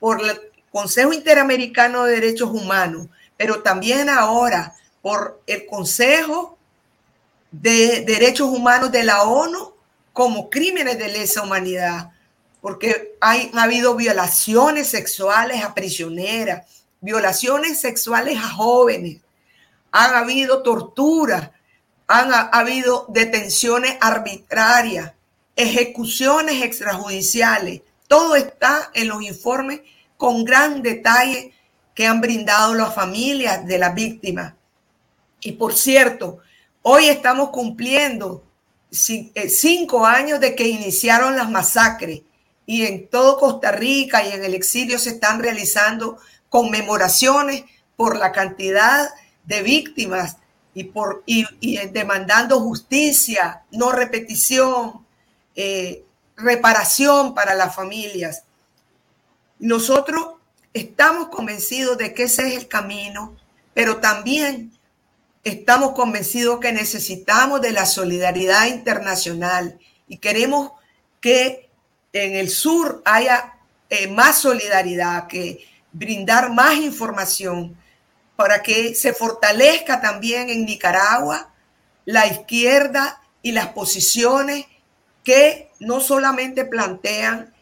por 0.00 0.20
el 0.20 0.40
Consejo 0.72 1.12
Interamericano 1.12 2.04
de 2.04 2.14
Derechos 2.14 2.50
Humanos, 2.50 3.06
pero 3.36 3.62
también 3.62 4.08
ahora 4.08 4.74
por 5.00 5.40
el 5.46 5.64
Consejo 5.66 6.58
de 7.52 8.00
Derechos 8.04 8.48
Humanos 8.48 8.90
de 8.90 9.04
la 9.04 9.22
ONU 9.22 9.74
como 10.12 10.50
crímenes 10.50 10.98
de 10.98 11.08
lesa 11.08 11.42
humanidad 11.42 12.10
porque 12.60 13.16
ha 13.20 13.62
habido 13.62 13.94
violaciones 13.94 14.88
sexuales 14.88 15.64
a 15.64 15.74
prisioneras, 15.74 16.66
violaciones 17.00 17.80
sexuales 17.80 18.38
a 18.38 18.48
jóvenes, 18.50 19.20
han 19.92 20.14
habido 20.14 20.62
tortura, 20.62 21.52
han 22.06 22.32
ha, 22.32 22.40
habido 22.52 23.06
detenciones 23.08 23.96
arbitrarias, 24.00 25.12
ejecuciones 25.56 26.62
extrajudiciales. 26.62 27.82
Todo 28.08 28.36
está 28.36 28.90
en 28.94 29.08
los 29.08 29.22
informes 29.22 29.80
con 30.16 30.44
gran 30.44 30.82
detalle 30.82 31.54
que 31.94 32.06
han 32.06 32.20
brindado 32.20 32.74
las 32.74 32.94
familias 32.94 33.66
de 33.66 33.78
las 33.78 33.94
víctimas. 33.94 34.54
Y 35.40 35.52
por 35.52 35.74
cierto, 35.74 36.38
hoy 36.82 37.06
estamos 37.06 37.50
cumpliendo 37.50 38.44
eh, 38.90 39.48
cinco 39.48 40.04
años 40.04 40.40
de 40.40 40.54
que 40.54 40.68
iniciaron 40.68 41.36
las 41.36 41.50
masacres 41.50 42.22
y 42.70 42.86
en 42.86 43.08
todo 43.08 43.36
Costa 43.36 43.72
Rica 43.72 44.24
y 44.24 44.30
en 44.30 44.44
el 44.44 44.54
exilio 44.54 45.00
se 45.00 45.10
están 45.10 45.42
realizando 45.42 46.18
conmemoraciones 46.48 47.64
por 47.96 48.16
la 48.16 48.30
cantidad 48.30 49.10
de 49.42 49.62
víctimas 49.62 50.36
y, 50.72 50.84
por, 50.84 51.24
y, 51.26 51.44
demandando 51.88 52.60
justicia, 52.60 53.64
no 53.72 53.90
repetición, 53.90 55.04
eh, 55.56 56.04
reparación 56.36 57.34
para 57.34 57.56
las 57.56 57.74
familias. 57.74 58.44
Nosotros 59.58 60.34
estamos 60.72 61.28
convencidos 61.30 61.98
de 61.98 62.14
que 62.14 62.22
ese 62.22 62.46
es 62.46 62.56
el 62.56 62.68
camino, 62.68 63.36
pero 63.74 63.96
también 63.96 64.70
estamos 65.42 65.90
convencidos 65.90 66.60
que 66.60 66.70
necesitamos 66.70 67.60
de 67.62 67.72
la 67.72 67.86
solidaridad 67.86 68.68
internacional 68.68 69.76
y 70.06 70.18
queremos 70.18 70.70
que 71.20 71.69
en 72.12 72.36
el 72.36 72.50
sur 72.50 73.02
haya 73.04 73.54
eh, 73.88 74.08
más 74.08 74.38
solidaridad, 74.38 75.26
que 75.26 75.66
brindar 75.92 76.52
más 76.52 76.76
información 76.76 77.76
para 78.36 78.62
que 78.62 78.94
se 78.94 79.12
fortalezca 79.12 80.00
también 80.00 80.48
en 80.48 80.64
Nicaragua 80.64 81.52
la 82.04 82.26
izquierda 82.26 83.20
y 83.42 83.52
las 83.52 83.68
posiciones 83.68 84.66
que 85.24 85.70
no 85.78 86.00
solamente 86.00 86.64
plantean 86.64 87.52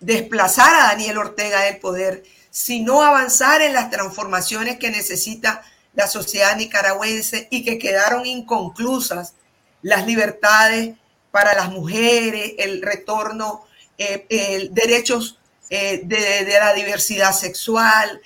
desplazar 0.00 0.74
a 0.74 0.88
Daniel 0.88 1.18
Ortega 1.18 1.62
del 1.62 1.78
poder, 1.78 2.22
sino 2.50 3.02
avanzar 3.02 3.60
en 3.62 3.74
las 3.74 3.90
transformaciones 3.90 4.78
que 4.78 4.90
necesita 4.90 5.62
la 5.94 6.06
sociedad 6.06 6.56
nicaragüense 6.56 7.48
y 7.50 7.64
que 7.64 7.78
quedaron 7.78 8.24
inconclusas 8.26 9.34
las 9.82 10.06
libertades 10.06 10.96
para 11.30 11.54
las 11.54 11.70
mujeres, 11.70 12.54
el 12.58 12.82
retorno, 12.82 13.64
eh, 13.96 14.26
el 14.28 14.74
derechos 14.74 15.38
eh, 15.70 16.02
de, 16.04 16.58
la 16.58 16.72
diversidad 16.72 17.32
sexual, 17.32 18.20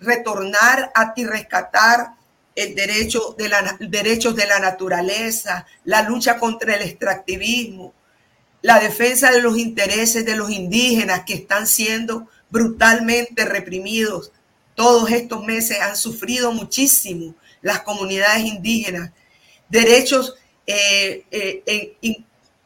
retornar 0.00 0.90
a, 0.94 1.12
y 1.16 1.26
rescatar 1.26 2.14
el 2.54 2.74
derecho 2.74 3.34
de 3.36 3.48
la, 3.48 3.76
derechos 3.80 4.34
de 4.34 4.46
la 4.46 4.58
naturaleza, 4.58 5.66
la 5.84 6.02
lucha 6.02 6.38
contra 6.38 6.76
el 6.76 6.82
extractivismo, 6.82 7.92
la 8.62 8.80
defensa 8.80 9.30
de 9.30 9.42
los 9.42 9.58
intereses 9.58 10.24
de 10.24 10.34
los 10.34 10.50
indígenas 10.50 11.22
que 11.26 11.34
están 11.34 11.66
siendo 11.66 12.28
brutalmente 12.50 13.44
reprimidos. 13.44 14.32
Todos 14.74 15.10
estos 15.10 15.44
meses 15.44 15.80
han 15.80 15.96
sufrido 15.96 16.52
muchísimo 16.52 17.34
las 17.60 17.82
comunidades 17.82 18.44
indígenas. 18.44 19.10
Derechos 19.68 20.34
eh, 20.66 21.24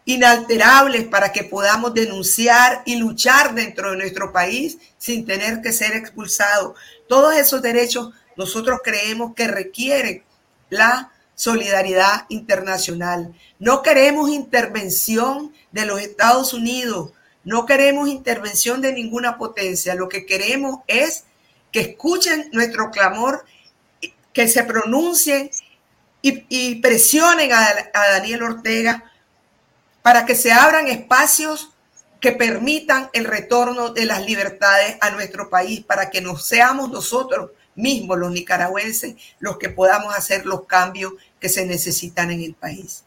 inalterables 0.05 1.05
para 1.05 1.33
que 1.33 1.45
podamos 1.45 1.95
denunciar 1.95 2.83
y 2.85 2.97
luchar 2.97 3.55
dentro 3.55 3.91
de 3.91 3.97
nuestro 3.97 4.33
país 4.33 4.79
sin 4.99 5.25
tener 5.27 5.61
que 5.63 5.73
ser 5.73 5.95
expulsados. 5.95 6.77
Todos 7.09 7.37
esos 7.37 7.63
derechos 7.63 8.11
nosotros 8.37 8.81
creemos 8.83 9.35
que 9.35 9.47
requieren 9.47 10.25
la 10.71 11.13
solidaridad 11.35 12.27
internacional. 12.29 13.35
No 13.59 13.83
queremos 13.83 14.31
intervención 14.31 15.53
de 15.71 15.87
los 15.87 16.01
Estados 16.01 16.53
Unidos, 16.53 17.13
no 17.45 17.67
queremos 17.67 18.09
intervención 18.09 18.81
de 18.81 18.93
ninguna 18.93 19.37
potencia. 19.37 19.95
Lo 19.95 20.09
que 20.09 20.27
queremos 20.27 20.81
es 20.87 21.25
que 21.73 21.81
escuchen 21.81 22.49
nuestro 22.53 22.91
clamor, 22.91 23.45
que 24.33 24.49
se 24.49 24.63
pronuncien 24.63 25.51
y, 26.23 26.77
presionen 26.77 27.53
a, 27.53 27.75
Daniel 27.93 28.45
Ortega 28.45 29.12
para 30.03 30.27
que 30.27 30.35
se 30.35 30.53
abran 30.53 30.89
espacios 30.89 31.71
que 32.21 32.33
permitan 32.33 33.09
el 33.13 33.25
retorno 33.25 33.93
de 33.93 34.07
las 34.07 34.25
libertades 34.25 34.97
a 35.01 35.11
nuestro 35.11 35.51
país, 35.51 35.81
para 35.81 36.11
que 36.11 36.21
no 36.21 36.37
seamos 36.37 36.91
nosotros 36.91 37.51
mismos, 37.75 38.19
los 38.19 38.31
nicaragüenses, 38.31 39.17
los 39.41 39.57
que 39.59 39.69
podamos 39.69 40.15
hacer 40.15 40.47
los 40.47 40.67
cambios 40.67 41.15
que 41.41 41.49
se 41.49 41.67
necesitan 41.67 42.31
en 42.31 42.43
el 42.43 42.55
país. 42.55 43.05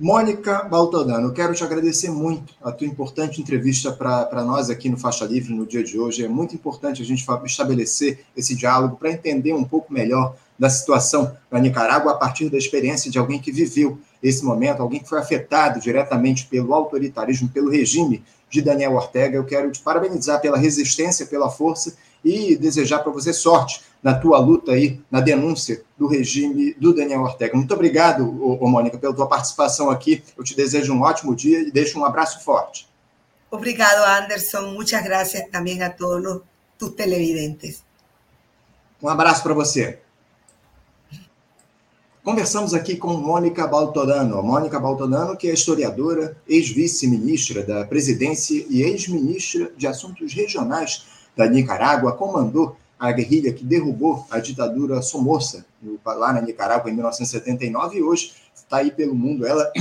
Mônica 0.00 0.62
Baltodano, 0.62 1.32
quero 1.32 1.52
te 1.52 1.64
agradecer 1.64 2.08
muito 2.08 2.54
a 2.62 2.70
tua 2.70 2.86
importante 2.86 3.40
entrevista 3.40 3.90
para 3.90 4.44
nós 4.44 4.70
aqui 4.70 4.88
no 4.88 4.96
Faixa 4.96 5.24
Livre 5.24 5.52
no 5.52 5.66
dia 5.66 5.82
de 5.82 5.98
hoje. 5.98 6.24
É 6.24 6.28
muito 6.28 6.54
importante 6.54 7.02
a 7.02 7.04
gente 7.04 7.26
estabelecer 7.44 8.24
esse 8.36 8.54
diálogo 8.54 8.96
para 8.96 9.10
entender 9.10 9.52
um 9.54 9.64
pouco 9.64 9.92
melhor 9.92 10.36
da 10.56 10.70
situação 10.70 11.36
na 11.50 11.58
Nicarágua 11.58 12.12
a 12.12 12.14
partir 12.14 12.48
da 12.48 12.56
experiência 12.56 13.10
de 13.10 13.18
alguém 13.18 13.40
que 13.40 13.50
viveu 13.50 13.98
esse 14.22 14.44
momento, 14.44 14.82
alguém 14.82 15.00
que 15.00 15.08
foi 15.08 15.18
afetado 15.18 15.80
diretamente 15.80 16.46
pelo 16.46 16.74
autoritarismo, 16.74 17.48
pelo 17.48 17.70
regime 17.70 18.22
de 18.50 18.62
Daniel 18.62 18.94
Ortega. 18.94 19.36
Eu 19.36 19.44
quero 19.44 19.70
te 19.70 19.80
parabenizar 19.80 20.40
pela 20.40 20.56
resistência, 20.56 21.26
pela 21.26 21.50
força 21.50 21.96
e 22.24 22.56
desejar 22.56 23.00
para 23.00 23.12
você 23.12 23.32
sorte 23.32 23.82
na 24.02 24.14
tua 24.14 24.38
luta 24.38 24.72
aí, 24.72 25.00
na 25.10 25.20
denúncia 25.20 25.82
do 25.96 26.06
regime 26.06 26.74
do 26.74 26.94
Daniel 26.94 27.22
Ortega. 27.22 27.56
Muito 27.56 27.74
obrigado, 27.74 28.24
ô, 28.42 28.64
ô 28.64 28.68
Mônica, 28.68 28.96
pela 28.98 29.14
tua 29.14 29.26
participação 29.26 29.90
aqui. 29.90 30.22
Eu 30.36 30.44
te 30.44 30.54
desejo 30.54 30.92
um 30.92 31.02
ótimo 31.02 31.34
dia 31.34 31.60
e 31.60 31.70
deixo 31.70 31.98
um 31.98 32.04
abraço 32.04 32.44
forte. 32.44 32.88
Obrigado, 33.50 34.04
Anderson. 34.22 34.72
Muchas 34.72 35.02
gracias 35.02 35.48
também 35.50 35.82
a 35.82 35.90
todos 35.90 36.42
os 36.80 36.90
televidentes. 36.90 37.82
Um 39.02 39.08
abraço 39.08 39.42
para 39.42 39.54
você. 39.54 40.00
Conversamos 42.28 42.74
aqui 42.74 42.94
com 42.94 43.14
Mônica 43.14 43.66
Baltorano. 43.66 44.42
Mônica 44.42 44.78
Baltorano, 44.78 45.34
que 45.34 45.48
é 45.48 45.54
historiadora, 45.54 46.36
ex-vice-ministra 46.46 47.62
da 47.62 47.86
Presidência 47.86 48.66
e 48.68 48.82
ex-ministra 48.82 49.72
de 49.74 49.86
Assuntos 49.86 50.34
Regionais 50.34 51.06
da 51.34 51.46
Nicarágua, 51.46 52.12
comandou 52.12 52.76
a 52.98 53.10
guerrilha 53.12 53.50
que 53.50 53.64
derrubou 53.64 54.26
a 54.30 54.40
ditadura 54.40 55.00
Somoza 55.00 55.64
lá 56.04 56.34
na 56.34 56.42
Nicarágua 56.42 56.90
em 56.90 56.94
1979 56.94 57.96
e 57.96 58.02
hoje 58.02 58.34
está 58.54 58.76
aí 58.76 58.90
pelo 58.90 59.14
mundo. 59.14 59.46
Ela 59.46 59.72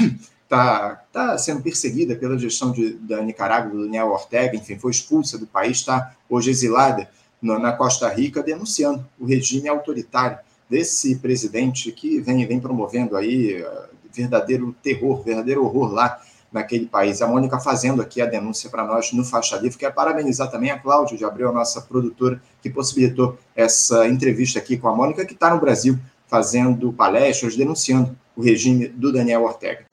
está 0.41 1.03
tá 1.11 1.37
sendo 1.37 1.61
perseguida 1.61 2.15
pela 2.15 2.39
gestão 2.39 2.71
de, 2.71 2.93
da 2.93 3.21
Nicarágua, 3.21 3.71
do 3.71 3.83
Daniel 3.83 4.07
Ortega, 4.07 4.55
enfim, 4.55 4.79
foi 4.79 4.91
expulsa 4.91 5.37
do 5.37 5.45
país, 5.45 5.79
está 5.79 6.15
hoje 6.29 6.49
exilada 6.49 7.09
na 7.41 7.73
Costa 7.73 8.07
Rica, 8.07 8.41
denunciando 8.41 9.05
o 9.19 9.25
regime 9.25 9.67
autoritário 9.67 10.46
desse 10.69 11.15
presidente 11.17 11.91
que 11.91 12.19
vem, 12.19 12.45
vem 12.45 12.59
promovendo 12.59 13.15
aí 13.15 13.61
uh, 13.61 13.67
verdadeiro 14.13 14.75
terror, 14.81 15.21
verdadeiro 15.23 15.63
horror 15.63 15.93
lá 15.93 16.19
naquele 16.51 16.85
país. 16.85 17.21
A 17.21 17.27
Mônica 17.27 17.59
fazendo 17.59 18.01
aqui 18.01 18.21
a 18.21 18.25
denúncia 18.25 18.69
para 18.69 18.85
nós 18.85 19.11
no 19.13 19.23
Faixa 19.23 19.57
Livre. 19.57 19.77
Quero 19.77 19.93
parabenizar 19.93 20.49
também 20.49 20.71
a 20.71 20.79
Cláudia 20.79 21.17
de 21.17 21.25
Abreu, 21.25 21.49
a 21.49 21.53
nossa 21.53 21.81
produtora, 21.81 22.41
que 22.61 22.69
possibilitou 22.69 23.37
essa 23.55 24.07
entrevista 24.07 24.59
aqui 24.59 24.77
com 24.77 24.87
a 24.87 24.95
Mônica, 24.95 25.25
que 25.25 25.33
está 25.33 25.53
no 25.53 25.59
Brasil 25.59 25.97
fazendo 26.27 26.91
palestras, 26.91 27.55
denunciando 27.55 28.15
o 28.35 28.41
regime 28.41 28.87
do 28.87 29.11
Daniel 29.11 29.43
Ortega. 29.43 29.85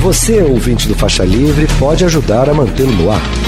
Você, 0.00 0.40
ouvinte 0.42 0.86
do 0.86 0.94
Faixa 0.94 1.24
Livre, 1.24 1.66
pode 1.78 2.04
ajudar 2.04 2.48
a 2.48 2.54
mantê-lo 2.54 2.92
no 2.92 3.10
ar. 3.10 3.47